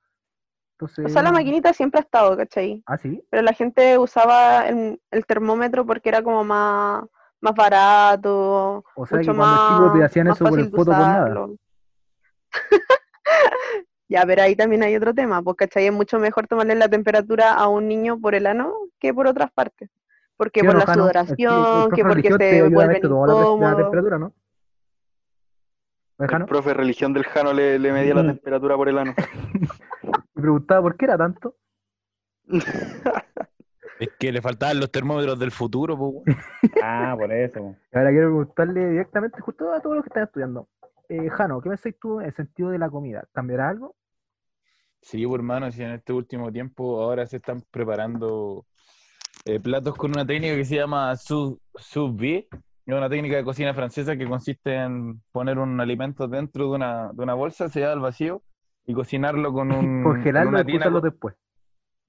[0.78, 2.82] Entonces, O sea, la maquinita siempre ha estado, ¿cachai?
[2.86, 3.22] Ah, sí.
[3.30, 7.04] Pero la gente usaba el, el termómetro porque era como más,
[7.40, 10.98] más barato, O sea mucho que cuando más, te hacían eso por el poto por
[10.98, 11.46] nada.
[14.08, 15.86] Ya, pero ahí también hay otro tema, porque ¿cachai?
[15.86, 19.50] Es mucho mejor tomarle la temperatura a un niño por el ano que por otras
[19.50, 19.90] partes.
[20.36, 23.40] Porque Sí, por la Rojano, el- el sudoración, que porque se vuelven tomar la, te-
[23.40, 23.76] la incómodos.
[23.78, 24.32] temperatura, ¿no?
[26.18, 28.26] El profe de religión del Jano le, le medía la Mm.
[28.28, 29.14] temperatura por el ano.
[30.34, 31.56] me preguntaba por qué era tanto.
[33.98, 36.36] Es que le faltaban los termómetros del futuro, pues.
[36.84, 37.76] Ah, por eso.
[37.94, 40.68] Ahora quiero preguntarle directamente justo a todos los que están estudiando.
[41.08, 43.24] Eh, Jano, ¿qué pensáis tú en el sentido de la comida?
[43.32, 43.94] ¿Cambiará algo?
[45.00, 48.66] Sí, pues, hermano, si en este último tiempo ahora se están preparando
[49.46, 51.58] eh, platos con una técnica que se llama sous
[52.14, 52.48] vide,
[52.86, 57.10] es una técnica de cocina francesa que consiste en poner un alimento dentro de una,
[57.12, 58.42] de una bolsa, sellada al vacío,
[58.86, 61.34] y cocinarlo con un, Congelarlo una y usarlo después.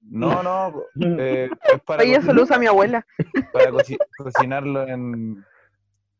[0.00, 0.82] No, no,
[1.18, 3.04] eh, es para, Oye, eso lo usa mi abuela.
[3.52, 5.44] para coci- cocinarlo en,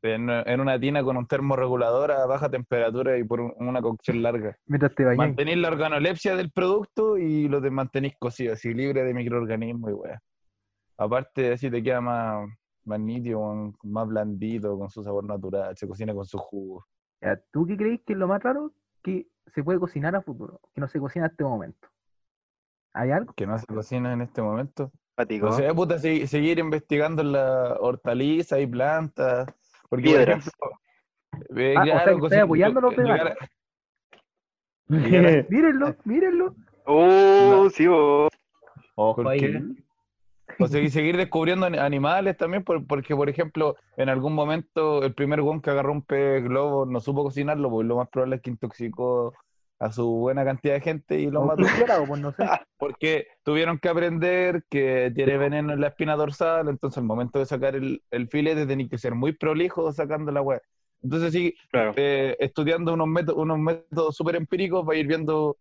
[0.03, 4.21] en, en una tina con un termorregulador a baja temperatura y por un- una cocción
[4.23, 4.57] larga.
[4.67, 5.19] Mientras te bañáis.
[5.19, 10.21] Mantenéis la organolepsia del producto y lo mantenéis cocido, así libre de microorganismos y weá.
[10.97, 12.49] Aparte, así te queda más,
[12.89, 16.85] más nítido, más blandito, con su sabor natural, se cocina con su jugo.
[17.21, 18.73] Ya, ¿Tú qué crees que es lo más raro
[19.03, 20.61] que se puede cocinar a futuro?
[20.75, 21.89] Que no se cocina en este momento.
[22.95, 23.33] ¿Hay algo?
[23.35, 24.91] Que no se cocina en este momento.
[25.15, 25.49] Fatigo.
[25.49, 29.47] No sé, puta, se- seguir investigando en las hortalizas y plantas.
[29.89, 30.29] Porque, por Piedras.
[30.49, 30.71] ejemplo,
[31.57, 33.35] eh, Ah, o sea, claro, apoyando los veganos.
[34.89, 36.55] Mírenlo, mírenlo.
[36.87, 38.31] Oh, sí, vos.
[38.95, 39.41] Ojo ¿Por ahí.
[39.41, 39.63] qué?
[40.61, 45.03] O sea, y seguir descubriendo ani- animales también, por- porque, por ejemplo, en algún momento
[45.05, 48.37] el primer guan que agarró un pez globo no supo cocinarlo, pues lo más probable
[48.37, 49.35] es que intoxicó
[49.81, 51.63] a su buena cantidad de gente y lo mató.
[52.07, 52.39] pues no sé.
[52.79, 57.47] Porque tuvieron que aprender que tiene veneno en la espina dorsal, entonces al momento de
[57.47, 60.61] sacar el, el filete tenía que ser muy prolijo sacando la weá.
[61.03, 61.93] Entonces sí, Claro.
[61.97, 65.57] eh, estudiando unos métodos, unos métodos súper empíricos va a ir viendo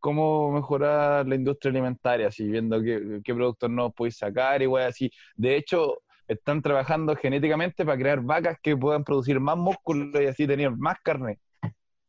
[0.00, 4.88] cómo mejorar la industria alimentaria, así viendo qué, qué productos nuevos podéis sacar y weá,
[4.88, 5.10] así.
[5.36, 10.46] De hecho, están trabajando genéticamente para crear vacas que puedan producir más músculo y así
[10.46, 11.38] tener más carne.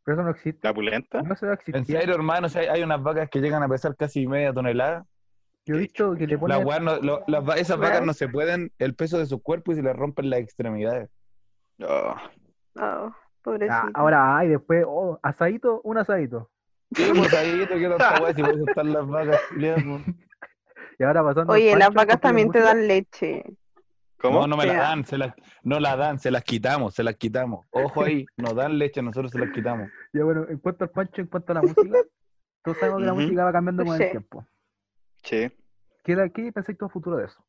[0.04, 0.68] Pero eso no existe.
[0.68, 1.22] ¿La pulenta?
[1.22, 1.98] No se va a En existir.
[2.00, 5.06] serio, hermano, o sea, hay unas vacas que llegan a pesar casi media tonelada.
[5.66, 6.66] Yo he visto que le Las ponen.
[6.66, 9.76] weas no- lo- las esas vacas no se pueden, el peso de su cuerpo y
[9.76, 11.10] se les rompen las extremidades.
[11.82, 12.16] Oh.
[12.80, 13.14] Oh.
[13.70, 16.50] Ah, ahora, ay, después, oh, asadito, un asadito.
[16.96, 19.78] Sí, pues ahí te quedan esta wea si puedes estar las vacas, culiao.
[21.00, 21.54] Y ahora pasando.
[21.54, 23.44] al Oye, las vacas ¿escuchas también te dan leche.
[24.18, 24.42] ¿Cómo?
[24.42, 25.34] No, no me la dan, se las,
[25.64, 27.66] no la dan, se las quitamos, se las quitamos.
[27.72, 29.90] Ojo ahí, nos dan leche, nosotros se las quitamos.
[30.14, 31.82] Ya bueno, en cuanto al Pancho, en cuanto a la música,
[32.64, 34.46] todos sabemos que la música va cambiando con el tiempo.
[35.24, 35.52] Sí.
[36.04, 37.44] ¿Qué, qué pensáis tú a futuro de eso?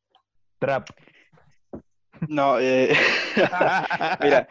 [0.57, 0.89] Trap,
[2.29, 2.93] No, eh,
[4.21, 4.47] mira,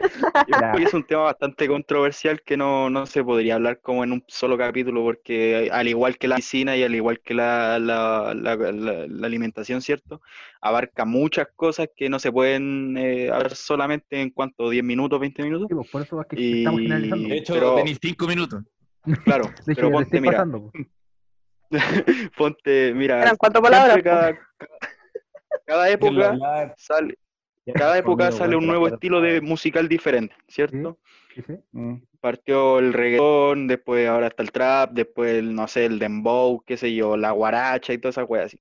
[0.80, 4.58] es un tema bastante controversial que no, no se podría hablar como en un solo
[4.58, 9.06] capítulo, porque al igual que la medicina y al igual que la, la, la- la-
[9.06, 10.20] la alimentación, ¿cierto?
[10.60, 15.42] Abarca muchas cosas que no se pueden eh, hablar solamente en cuanto 10 minutos, 20
[15.42, 15.68] minutos.
[15.68, 17.28] Sí, pues, por eso es que estamos finalizando.
[17.28, 18.62] De hecho, Pero- tenéis cinco minutos.
[19.24, 20.70] Claro, De hecho, pero ponte, mira, pasando.
[20.70, 20.86] pues.
[22.36, 24.02] ponte, mira, Eran cuatro siempre palabras.
[24.04, 24.38] cada,
[25.66, 26.74] cada época Hablar,
[27.74, 30.98] cada época sale un nuevo estilo de musical diferente, ¿cierto?
[31.34, 31.54] Sí, sí.
[31.72, 31.96] Mm.
[32.20, 36.76] Partió el reggaetón, después ahora está el trap, después el, no sé, el dembow, qué
[36.76, 38.60] sé yo, la guaracha y todas esas weas así.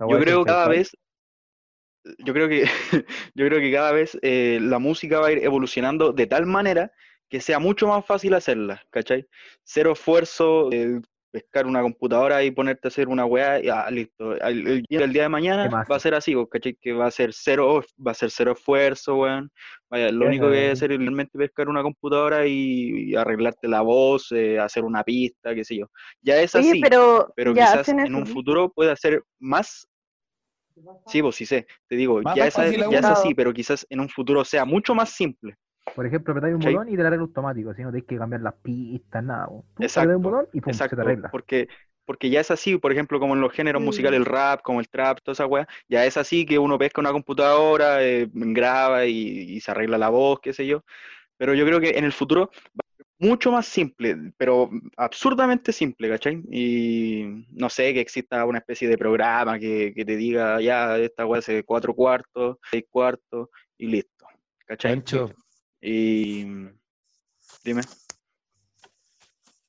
[0.00, 0.96] Yo creo que cada vez,
[2.18, 2.64] yo creo que,
[3.34, 6.92] yo creo que cada vez eh, la música va a ir evolucionando de tal manera
[7.28, 9.26] que sea mucho más fácil hacerla, ¿cachai?
[9.64, 11.00] Cero esfuerzo, eh,
[11.36, 14.34] pescar una computadora y ponerte a hacer una weá y ah, listo.
[14.36, 16.78] El, el día el día de mañana va a ser así, vos, ¿cachai?
[16.80, 19.50] Que va a ser cero, va a ser cero esfuerzo, weón.
[19.90, 20.72] Vaya, lo único que hay que ya.
[20.72, 25.54] hacer es realmente pescar una computadora y, y arreglarte la voz, eh, hacer una pista,
[25.54, 25.86] qué sé yo.
[26.22, 29.86] Ya es Oye, así pero, pero ya quizás en un futuro pueda ser más.
[31.06, 34.00] Sí, vos sí sé, te digo, Más ya es, ya es así, pero quizás en
[34.00, 35.54] un futuro sea mucho más simple.
[35.94, 36.76] Por ejemplo, apretáis un ¿Cachai?
[36.76, 39.48] botón y te la arregla automático, así no tienes que cambiar las pistas, nada.
[39.74, 41.30] Tú Exacto, un botón y pum, se Exacto, te arregla.
[41.30, 41.68] porque,
[42.04, 43.82] porque ya es así, por ejemplo, como en los géneros Mm.
[43.82, 47.00] musicales, el rap, como el trap, toda esa weá, ya es así que uno pesca
[47.00, 49.12] una computadora, eh, graba y,
[49.56, 50.82] y se arregla la voz, qué sé yo.
[51.38, 55.72] Pero yo creo que en el futuro va a ser mucho más simple, pero absurdamente
[55.72, 56.42] simple, ¿cachai?
[56.50, 61.26] Y no sé, que exista una especie de programa que, que te diga, ya, esta
[61.26, 64.26] weá hace cuatro cuartos, seis cuartos y listo,
[64.66, 65.00] ¿cachai?
[65.08, 65.34] Pancho,
[65.80, 66.44] Y
[67.64, 67.82] dime.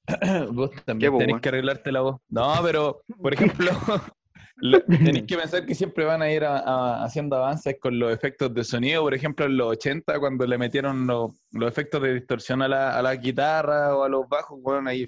[0.52, 2.18] vos también tenés que arreglarte la voz.
[2.30, 3.70] No, pero, por ejemplo,
[4.58, 8.14] lo- tenéis que pensar que siempre van a ir a- a- haciendo avances con los
[8.14, 9.02] efectos de sonido.
[9.04, 12.98] Por ejemplo, en los 80, cuando le metieron los, los efectos de distorsión a la,
[12.98, 15.08] a la guitarra o a los bajos, bueno, ahí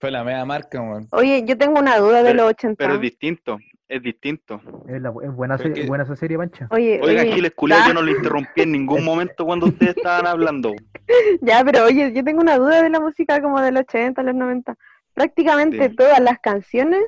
[0.00, 1.06] fue la media marca, weón.
[1.12, 2.76] Oye, yo tengo una duda de Pero- los 80.
[2.76, 3.58] Pero es distinto,
[3.88, 4.60] es distinto.
[4.88, 6.66] Es, la- es buena, se- que- buena esa serie, Pancha.
[6.70, 9.96] Oye, Oiga, oye, Giles Culeado, ya, yo no le interrumpí en ningún momento cuando ustedes
[9.96, 10.74] estaban hablando.
[11.40, 14.34] ya, pero oye, yo tengo una duda de la música como de los 80, los
[14.34, 14.76] 90.
[15.14, 17.02] Prácticamente todas las canciones,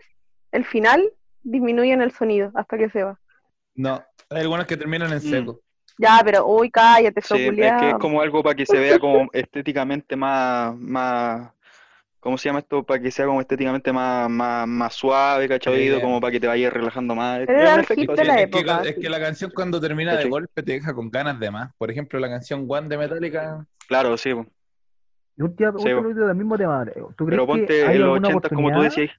[0.52, 1.02] el final,
[1.42, 3.18] disminuyen el sonido hasta que se va.
[3.74, 5.20] No, hay algunos que terminan en Mm.
[5.20, 5.60] seco.
[6.00, 9.28] Ya, pero uy, cállate, Sí, es que es como algo para que se vea como
[9.32, 11.50] estéticamente más, más,
[12.20, 12.82] ¿cómo se llama esto?
[12.84, 15.74] Para que sea como estéticamente más, más, más suave, ¿cachai?
[15.74, 15.80] Sí.
[15.82, 17.40] Oído, como para que te vayas relajando más.
[17.40, 19.00] Es Pero es era un el efecto de la Es que, época, es sí.
[19.00, 21.72] que la canción cuando termina de golpe te deja con ganas de más.
[21.78, 24.34] Por ejemplo, la canción One de Metallica, Claro, sí.
[24.34, 24.46] po.
[25.36, 26.84] Y un día, Sí, otro del mismo tema.
[26.84, 29.10] ¿Tú crees Pero que ponte hay en los alguna 80, como tú decías.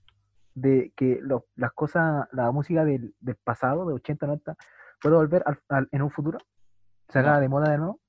[0.54, 4.56] de que lo- las cosas, la música del, del pasado, de 80, 90,
[5.02, 6.38] puede volver al- al- en un futuro?
[7.08, 7.40] ¿Se haga No.
[7.40, 8.00] de moda de nuevo?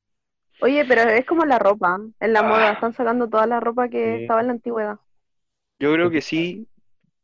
[0.62, 1.98] Oye, pero es como la ropa.
[2.20, 2.42] En la Ah.
[2.42, 4.22] moda están sacando toda la ropa que Sí.
[4.22, 4.98] estaba en la antigüedad.
[5.78, 6.68] Yo creo que sí,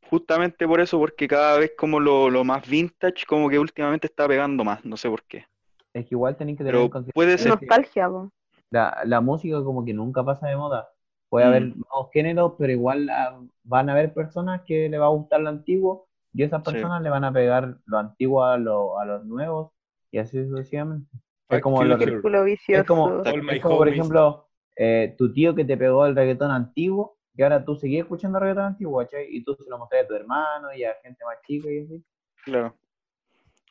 [0.09, 4.27] justamente por eso, porque cada vez como lo, lo más vintage, como que últimamente está
[4.27, 5.45] pegando más, no sé por qué.
[5.93, 7.49] Es que igual tenéis que tener Pero puede ser.
[7.49, 8.31] Nostalgia, po.
[8.71, 10.89] la, la música como que nunca pasa de moda.
[11.29, 11.49] Puede Mm.
[11.49, 15.41] haber nuevos géneros, pero igual ah, van a haber personas que le va a gustar
[15.41, 16.73] lo antiguo y esas Sí.
[16.73, 19.73] personas le van a pegar lo antiguo a, lo- a los nuevos
[20.11, 21.11] y así sucesivamente.
[21.49, 22.81] Es como lo the que, vicioso.
[22.81, 27.19] es como, es como, por ejemplo, eh, tu tío que te pegó el reggaetón antiguo
[27.35, 29.27] y ahora tú seguís escuchando reggaetón antiguo, ¿cachai?
[29.31, 32.05] Y tú se lo mostrás a tu hermano y a gente más chica y así.
[32.45, 32.75] Claro.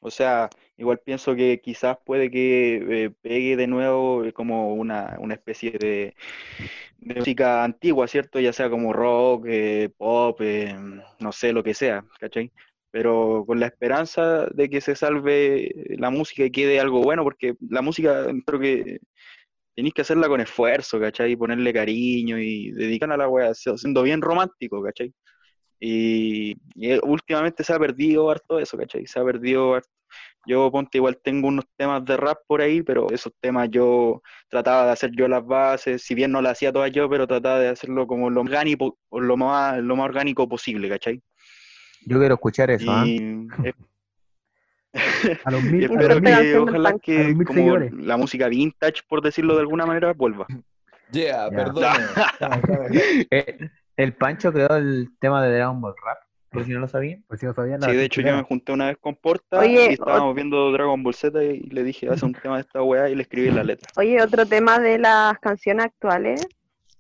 [0.02, 5.18] O sea, igual pienso que quizás puede que eh, pegue de nuevo eh, como una,
[5.20, 6.16] una especie de,
[6.98, 8.40] de música antigua, ¿cierto?
[8.40, 10.76] Ya sea como rock, eh, pop, eh,
[11.20, 12.52] no sé, lo que sea, ¿cachai?
[12.96, 17.56] Pero con la esperanza de que se salve la música y quede algo bueno, porque
[17.70, 19.00] la música creo que
[19.76, 21.34] tenéis que hacerla con esfuerzo, ¿cachai?
[21.34, 25.14] Y ponerle cariño y dedicar a la wea, siendo bien romántico, ¿cachai?
[25.78, 29.06] Y, eh, últimamente se ha perdido harto eso, ¿cachai?
[29.08, 29.90] Se ha perdido harto.
[30.48, 34.86] Yo, ponte, igual tengo unos temas de rap por ahí, pero esos temas yo trataba
[34.86, 37.70] de hacer yo las bases, si bien no las hacía todas yo, pero trataba de
[37.70, 41.22] hacerlo como lo orgánico, lo más, lo más orgánico posible, ¿cachai?
[42.06, 43.04] Yo quiero escuchar eso, ¿ah?
[43.06, 43.74] Y, eh,
[45.44, 46.90] A los y mil, a espero los mil- que canción del ojalá.
[46.90, 47.94] A que mil como seguidores.
[47.94, 50.46] la música vintage, por decirlo de alguna manera, vuelva.
[51.12, 51.56] Yeah, Ya.
[51.56, 51.84] perdón.
[53.32, 56.18] Eh, el Pancho creó el tema de Dragon Ball Rap,
[56.50, 57.24] por si no lo sabían.
[57.28, 59.88] Pues si no sabían Sí, de hecho yo me junté una vez con Porta Oye,
[59.90, 63.10] y estábamos viendo Dragon Ball Z y le dije, hace un tema de esta weá
[63.10, 63.90] y le escribí la letra.
[63.98, 66.46] Oye, otro tema de las canciones actuales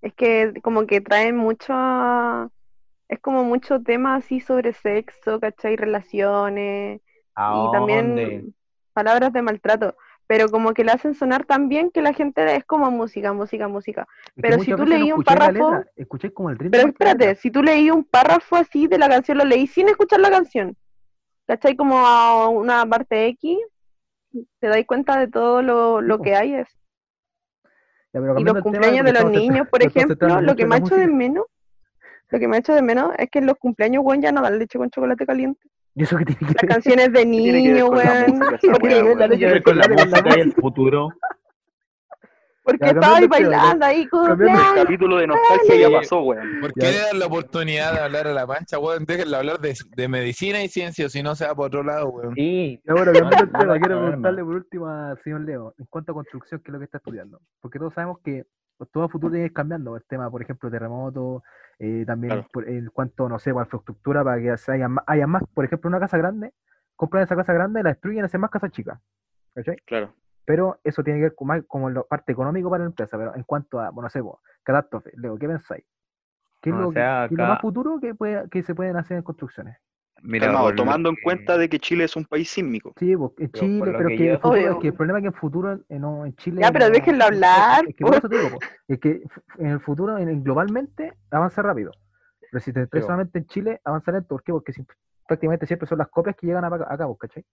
[0.01, 1.73] es que como que traen mucho,
[3.07, 5.75] es como mucho tema así sobre sexo, ¿cachai?
[5.75, 7.01] Relaciones.
[7.35, 8.45] ¿A Y también, dónde?
[8.93, 9.95] palabras de maltrato,
[10.25, 13.67] pero como que la hacen sonar tan bien que la gente es como música, música,
[13.67, 14.07] música.
[14.35, 16.57] Pero si tú no leí un párrafo- letra, escucháis como el.
[16.57, 19.89] Pero más espérate, si tú leí un párrafo así de la canción, lo leí sin
[19.89, 20.75] escuchar la canción.
[21.47, 21.75] ¿Cachai?
[21.75, 23.59] Como a una parte X,
[24.59, 26.55] te dais cuenta de todo lo, lo que hay.
[26.55, 26.69] Es.
[28.13, 30.95] Ya, pero Y los tema, cumpleaños de los niños, por ejemplo, lo que la hecho
[30.95, 31.45] de menos,
[32.29, 34.41] lo que me ha hecho de menos es que en los cumpleaños, weón, ya no
[34.41, 35.61] dan leche con chocolate caliente.
[35.95, 36.69] ¿Y eso que tiene que Las ver?
[36.69, 38.39] canciones de niño, weón.
[38.61, 41.09] Porque, Tiene que ver con la música y el futuro.
[42.63, 44.83] porque estaba ahí bailando ahí, cambiando el cumpleaños.
[44.83, 46.59] capítulo de nostalgia ya pasó, weón.
[46.61, 49.05] ¿Por qué le dan la oportunidad de hablar a la pancha, weón?
[49.05, 52.09] Déjenla hablar de, de medicina y ciencia, o si no se va por otro lado,
[52.09, 52.33] weón.
[52.35, 52.81] Sí.
[52.83, 55.41] Ya, bueno, cambiando el No, tema, no, quiero no, no, preguntarle por último a señor
[55.41, 57.39] Leo, en cuanto a construcción, ¿qué es lo que está estudiando?
[57.61, 58.45] Porque todos sabemos que
[58.77, 61.43] pues, todo a futuro tiene que ir cambiando, el tema, por ejemplo, terremotos,
[61.79, 62.49] eh, también Claro.
[62.51, 65.87] por- en cuanto, no sé, a infraestructura, para que haya, más, haya más, por ejemplo,
[65.89, 66.53] una casa grande,
[66.95, 68.99] compran esa casa grande, la destruyen, hacen más casas chicas,
[69.53, 69.77] ¿cachai?
[69.85, 70.13] Claro.
[70.45, 73.35] Pero eso tiene que ver con más como la parte económica para la empresa, pero
[73.35, 75.85] en cuanto a, bueno, no sé, vos, catástrofe, Leo, ¿qué pensáis?
[76.61, 78.95] ¿Qué es O lo, que- qué es lo más futuro que, puede, que se pueden
[78.95, 79.77] hacer en construcciones?
[80.21, 82.93] Mira, Calmado, tomando en cuenta de que Chile es un país sísmico.
[82.97, 84.79] Sí, pues, en Chile, pero que que, yo- el futuro, es Obvio.
[84.79, 86.61] que el problema es que en futuro, eh, no, en Chile.
[86.61, 88.17] Ya, pero no- déjenlo hablar, Es que por po.
[88.19, 89.21] eso te digo, es que
[89.59, 91.91] en el futuro, en, en- globalmente, avanza rápido.
[92.51, 93.01] Pero si te Sí, po.
[93.01, 94.29] solamente en Chile, avanza lento.
[94.29, 94.51] ¿Por qué?
[94.51, 94.85] Porque si-
[95.27, 97.43] prácticamente siempre son las copias que llegan a, a cabo, ¿cachai?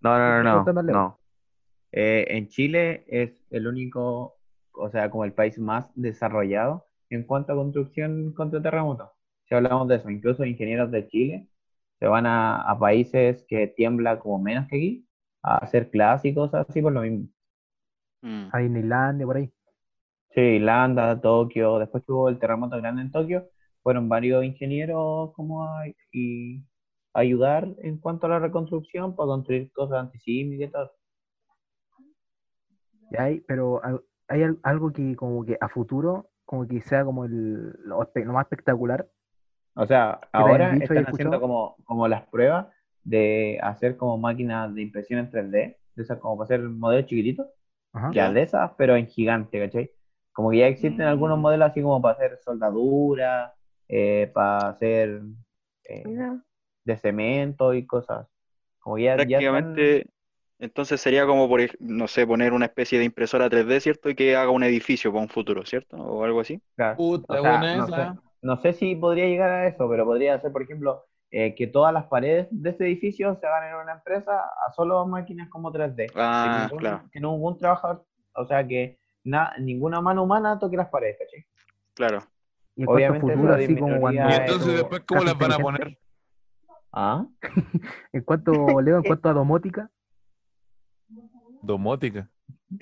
[0.00, 1.18] No, no, no, no.
[1.92, 4.36] Eh, en Chile es el único,
[4.72, 9.10] o sea, como el país más desarrollado en cuanto a construcción contra terremotos.
[9.44, 11.48] Si hablamos de eso, incluso ingenieros de Chile
[12.02, 15.08] se van a, a países que tiembla como menos que aquí
[15.42, 15.90] a hacer
[16.34, 17.28] cosas así por lo mismo.
[18.22, 18.52] Mm.
[18.52, 19.52] Ahí en Islandia, por ahí.
[20.30, 23.48] Sí, Irlanda, Tokio, después que hubo el terremoto grande en Tokio,
[23.82, 26.58] fueron varios ingenieros como a, y
[27.14, 30.92] a ayudar en cuanto a la reconstrucción para construir cosas antisísmicas y todo.
[33.10, 33.94] Y hay, pero hay,
[34.28, 37.98] hay al- algo que como que a futuro, como que sea como el, lo
[38.32, 39.08] más espectacular.
[39.74, 42.66] O sea, ahora están haciendo como, como las pruebas
[43.04, 47.46] de hacer como máquinas de impresión en 3D, de esas como para hacer modelos chiquititos,
[47.92, 48.12] Ajá.
[48.12, 49.92] ya de esas, pero en gigante, ¿cachai?
[50.32, 51.42] Como que ya existen algunos Mm.
[51.42, 53.54] modelos así como para hacer soldadura,
[53.88, 55.22] eh, para hacer
[55.88, 56.18] eh,
[56.84, 58.28] de cemento y cosas.
[58.80, 60.06] Como ya, ya están- Prácticamente,
[60.58, 64.08] entonces sería como, por, no sé, poner una especie de impresora 3D, ¿cierto?
[64.10, 65.96] Y que haga un edificio para un futuro, ¿cierto?
[65.96, 66.62] O algo así.
[66.76, 67.00] Claro.
[67.00, 67.88] Puta, O sea, buena no esa.
[67.88, 71.66] sé, no sé si podría llegar a eso, pero podría ser, por ejemplo, eh, que
[71.66, 74.32] todas las paredes de ese edificio se hagan en una empresa
[74.66, 76.06] a solo máquinas como 3D.
[76.14, 80.76] Ah, que, ningún, claro, que ningún trabajador, o sea, que na- ninguna mano humana toque
[80.76, 81.46] las paredes, ¿cachai?
[81.94, 82.18] claro.
[82.74, 84.30] Y Obviamente futuro, así como cuando.
[84.30, 85.98] Y entonces después, ¿cómo las van a poner?
[86.90, 87.26] Ah,
[88.12, 89.90] En cuanto, Leo, en cuanto a domótica,
[91.62, 92.28] Domótica.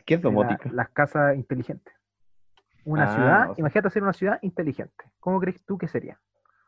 [0.07, 0.71] ¿qué es la- domótica?
[0.73, 1.93] las casas inteligentes.
[2.85, 5.05] Una Ah, ciudad, imagínate hacer una ciudad inteligente.
[5.21, 6.19] ¿Cómo crees tú que sería?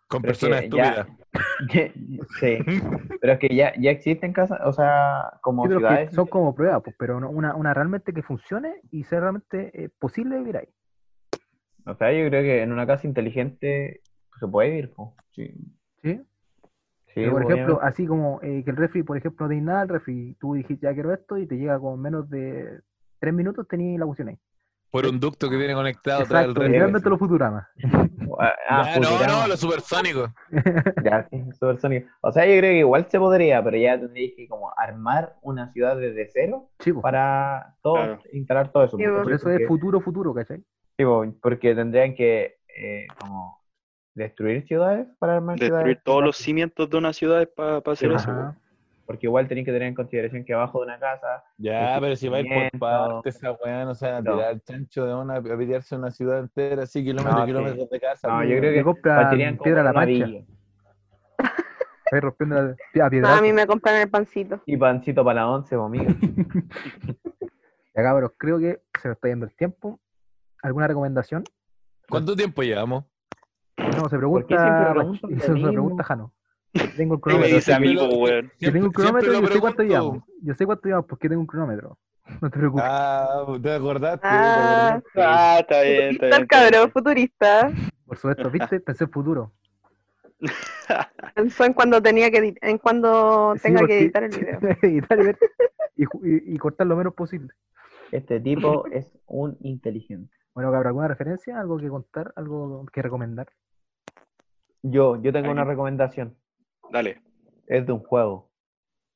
[0.08, 1.08] Con Pero es personas estúpidas.
[2.40, 2.58] sí,
[3.20, 6.14] pero es que ya, ya existen casas, o sea, como Sí, pero que ciudades.
[6.14, 9.88] son como pruebas, pues, pero no- una, una realmente que funcione y sea realmente eh,
[9.98, 10.68] posible vivir ahí.
[11.86, 14.02] O sea, yo creo que en una casa inteligente
[14.38, 15.14] se puede vivir, po.
[15.32, 15.48] Sí,
[16.02, 16.20] ¿sí?
[17.06, 17.86] sí, Pero, por ejemplo, obviamente.
[17.88, 20.84] así como eh, que el refri, por ejemplo, no tiene nada, el refri, tú dijiste
[20.86, 22.80] ya quiero esto y te llega con menos de
[23.18, 24.38] tres minutos, tenías la cuestión ahí.
[24.92, 26.68] Por un ducto que viene conectado Exacto, refri.
[26.68, 27.66] literalmente los Futuramas.
[28.38, 29.40] Ah, ah, Ya, no, Futurama.
[29.42, 30.30] no, los supersónicos.
[31.04, 32.08] Ya, sí, supersónico.
[32.20, 35.72] O sea, yo creo que igual se podría, pero ya tendríais que como armar una
[35.72, 38.22] ciudad desde cero pues, para todo, Claro.
[38.32, 38.98] instalar todo eso.
[38.98, 39.12] ¿cachai?
[39.22, 40.58] por eso porque, es futuro, futuro, ¿cachai?
[40.58, 43.62] sí, po, porque tendrían que eh, como
[44.14, 46.04] destruir ciudades para armar Destruir ciudades.
[46.04, 48.54] todos los cimientos de una ciudad para hacer Sí, eso.
[49.12, 52.28] Porque igual tenéis que tener en consideración que abajo de una casa Ya, pero si
[52.30, 52.78] vais por Cimiento.
[52.78, 54.36] partes, esa weá, no se van a No.
[54.36, 57.90] tirar el chancho de una, a pelearse una ciudad entera, así kilómetros No, y kilómetros
[57.90, 58.28] de casa.
[58.28, 60.26] No, yo creo que compran piedra a la villa.
[62.10, 63.36] Ahí rompiendo la, a No, piedra.
[63.36, 64.62] a mí me compran el pancito.
[64.64, 66.06] Y pancito para la once, amigo.
[67.94, 70.00] Ya cabros, creo que se nos está yendo el tiempo.
[70.62, 71.44] ¿Alguna recomendación?
[72.08, 73.04] ¿Cuánto tiempo llevamos?
[73.76, 76.32] No, se ¿Por qué siempre pregunta, eso se pregunta Jano.
[76.96, 77.56] Tengo un ¿Qué me cronómetro.
[77.56, 78.52] dice weón?
[78.58, 80.24] Yo tengo un cronómetro y yo sé cuánto llevamos.
[80.42, 81.98] Yo sé cuánto llevamos porque tengo un cronómetro.
[82.40, 82.84] No te preocupes.
[82.86, 84.26] Ah, te acordaste.
[84.26, 85.02] Ah.
[85.16, 86.40] Ah, está bien, está bien.
[86.40, 87.70] el cabrón, futurista.
[88.06, 88.80] Por supuesto, ¿viste?
[88.86, 89.52] Pensé en futuro.
[91.34, 94.58] Pensó en cuando tenía que en cuando tenga que editar el video.
[94.82, 95.38] Editar y, ver-
[95.96, 97.48] y ju- y- y cortar lo menos posible.
[98.10, 100.34] Este tipo es un inteligente.
[100.54, 101.58] Bueno, cabrón, ¿alguna referencia?
[101.60, 102.32] ¿Algo que contar?
[102.36, 103.48] ¿Algo que recomendar?
[104.82, 106.36] Yo, yo tengo una recomendación.
[106.90, 107.22] Dale.
[107.66, 108.50] Es de un juego.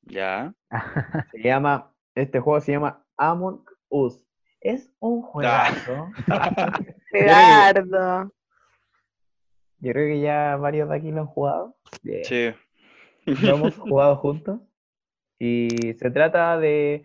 [0.03, 0.55] Ya.
[1.33, 4.23] Se llama Este juego se llama Among Us.
[4.61, 6.11] Es un juegazo.
[7.11, 8.33] Gerardo.
[9.79, 11.77] Yo creo que ya varios de aquí lo han jugado.
[12.25, 12.55] Sí.
[13.27, 14.61] Lo hemos jugado juntos.
[15.39, 17.05] Y se trata de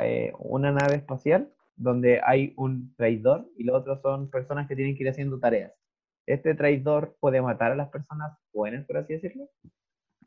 [0.00, 4.96] eh, una nave espacial donde hay un traidor y los otros son personas que tienen
[4.96, 5.72] que ir haciendo tareas.
[6.26, 9.48] Este traidor puede matar a las personas buenas, por así decirlo.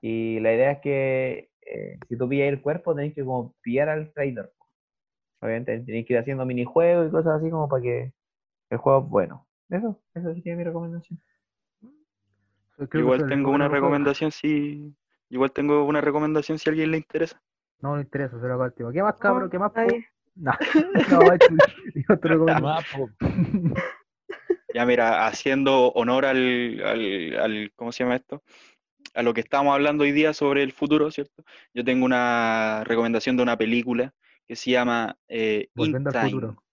[0.02, 3.90] Y la idea es que eh, si tú pillas el cuerpo, tenés que como pillar
[3.90, 4.54] al traidor.
[5.42, 8.14] Obviamente tenéis que ir haciendo minijuegos y cosas así como para que
[8.70, 9.48] el juego es bueno.
[9.70, 11.20] Eso, eso sería mi recomendación.
[12.94, 14.96] Igual tengo una recomendación si.
[15.30, 17.42] Igual tengo una recomendación si a alguien le interesa.
[17.82, 18.92] No me interesa, para el tema.
[18.94, 19.50] ¿Qué más, cabrón?
[19.50, 19.72] ¿Qué más?
[20.36, 20.52] No,
[21.10, 21.32] no,
[22.10, 23.10] yo te recomiendo.
[24.74, 28.44] Ya mira, haciendo honor al, al, al- ¿cómo se llama esto?
[29.14, 31.44] A lo que estamos hablando hoy día sobre el futuro, ¿cierto?
[31.74, 34.14] Yo tengo una recomendación de una película
[34.48, 36.22] que se llama eh, In Time.
[36.30, 36.64] futuro.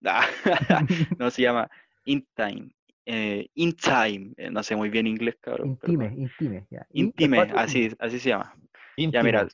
[0.04, 0.26] Ah,
[1.18, 1.68] no, se llama
[2.04, 2.68] In Time.
[3.06, 4.34] Eh, In Time.
[4.36, 5.76] Eh, no sé muy bien inglés, cabrón.
[5.80, 6.66] pero- Intime, intime.
[6.70, 6.86] Ya.
[6.92, 8.54] Intime, así, así se llama.
[8.96, 9.48] Ya mira,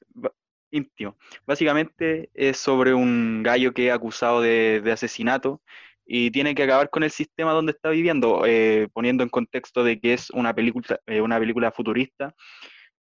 [0.71, 1.17] íntimo.
[1.47, 5.63] Básicamente es sobre un gallo que es acusado de, de asesinato
[6.15, 9.99] y tiene que acabar con el sistema donde está viviendo, eh, poniendo en contexto de
[9.99, 12.35] que es una película, eh, una película futurista,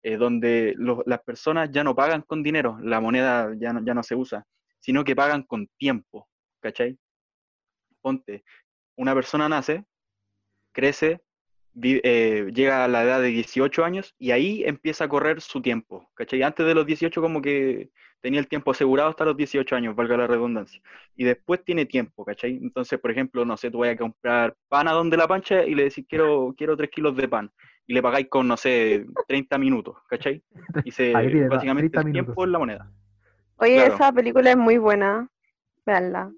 [0.02, 4.02] eh, donde las personas ya no pagan con dinero, la moneda ya no, ya no
[4.02, 4.46] se usa,
[4.80, 6.26] sino que pagan con tiempo,
[6.62, 6.98] ¿cachai?
[8.00, 8.44] Ponte,
[8.96, 9.84] una persona nace,
[10.72, 11.20] crece,
[11.80, 16.08] eh, llega a la edad de 18 años y ahí empieza a correr su tiempo,
[16.14, 16.42] ¿cachai?
[16.42, 20.16] Antes de los 18 como que tenía el tiempo asegurado hasta los 18 años, valga
[20.16, 20.80] la redundancia.
[21.16, 22.56] Y después tiene tiempo, ¿cachai?
[22.56, 25.74] Entonces, por ejemplo, no sé, tú vayas a comprar pan a donde la pancha y
[25.74, 27.50] le decís, quiero, quiero 3 kilos de pan.
[27.86, 30.42] Y le pagáis con, no sé, 30 minutos, ¿cachai?
[30.84, 32.90] Y se, básicamente 30 el tiempo es la moneda.
[33.56, 33.94] Oye, Claro.
[33.94, 35.28] esa película es muy buena.
[35.84, 36.32] Veanla.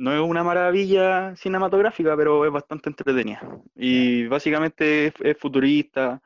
[0.00, 3.40] No es una maravilla cinematográfica, pero es bastante entretenida.
[3.76, 6.22] Y básicamente es, es futurista.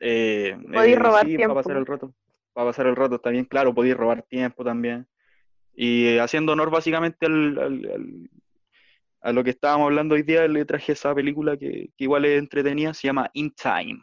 [0.00, 1.54] Eh, Podéis eh, robar sí, tiempo.
[1.54, 2.12] Para pasar el rato.
[2.52, 5.06] Para pasar el rato está bien, claro, podéis robar tiempo también.
[5.76, 8.30] Y eh, haciendo honor básicamente al, al- al-
[9.22, 12.36] a lo que estábamos hablando hoy día, le traje esa película que, que igual es
[12.38, 14.00] entretenida, se llama In Time,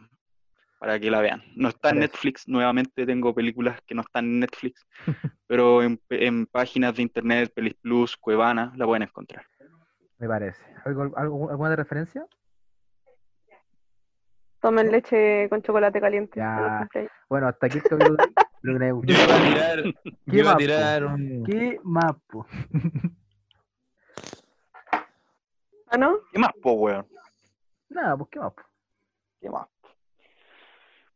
[0.82, 1.44] para que la vean.
[1.56, 2.00] No está en.
[2.00, 4.84] Netflix, nuevamente tengo películas que no están en Netflix,
[5.48, 9.46] pero en, en páginas de internet, Pelis Plus, Cuevana, la pueden encontrar.
[10.18, 10.64] Me parece.
[10.84, 12.26] ¿Algo, algo- ¿Alguna de referencia?
[14.60, 16.40] Tomen leche con chocolate caliente.
[16.40, 16.88] Ya.
[17.30, 17.84] Bueno, hasta aquí hoy.
[18.64, 19.92] Espero que Yo iba a tirar, yo
[20.32, 21.44] ¿Qué iba a tirar un.
[21.46, 22.46] ¿Qué más, po?
[25.90, 26.18] ¿Ah, no?
[26.32, 27.08] ¿Qué más, po, weón?
[27.90, 28.62] Nada, pues qué más, po?
[29.42, 29.68] ¿Qué más?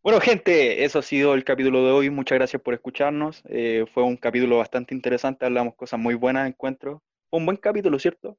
[0.06, 2.12] Bueno, gente, eso ha sido el capítulo de hoy.
[2.12, 3.42] Muchas gracias por escucharnos.
[3.50, 5.48] Eh, fue un capítulo bastante interesante.
[5.48, 7.02] Hablamos cosas muy buenas, encuentro.
[7.28, 8.38] Fue un buen capítulo, ¿cierto?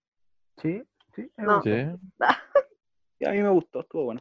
[0.62, 0.80] Sí,
[1.16, 1.28] sí.
[1.36, 1.60] No.
[1.62, 1.72] Sí.
[3.18, 4.20] Y a mí me gustó, estuvo bueno.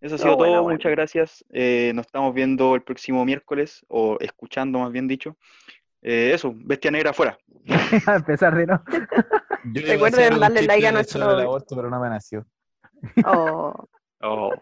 [0.00, 0.38] Eso ha sido todo.
[0.38, 0.74] bueno, bueno.
[0.76, 1.44] Muchas gracias.
[1.48, 5.36] Eh, nos estamos viendo el próximo miércoles, o escuchando más bien dicho.
[6.02, 7.38] Eh, eso, Bestia Negra afuera.
[8.06, 8.82] a empezar de no.
[9.64, 12.44] Recuerden darle like a de nuestro- aborto, pero no me nació.
[13.24, 13.88] Oh.
[14.20, 14.52] Oh,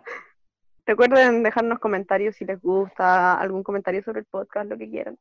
[0.91, 5.17] Recuerden dejarnos comentarios si les gusta, algún comentario sobre el podcast, lo que quieran.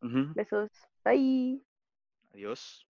[0.00, 0.72] Besos.
[1.04, 1.62] Bye.
[2.32, 2.84] Adiós.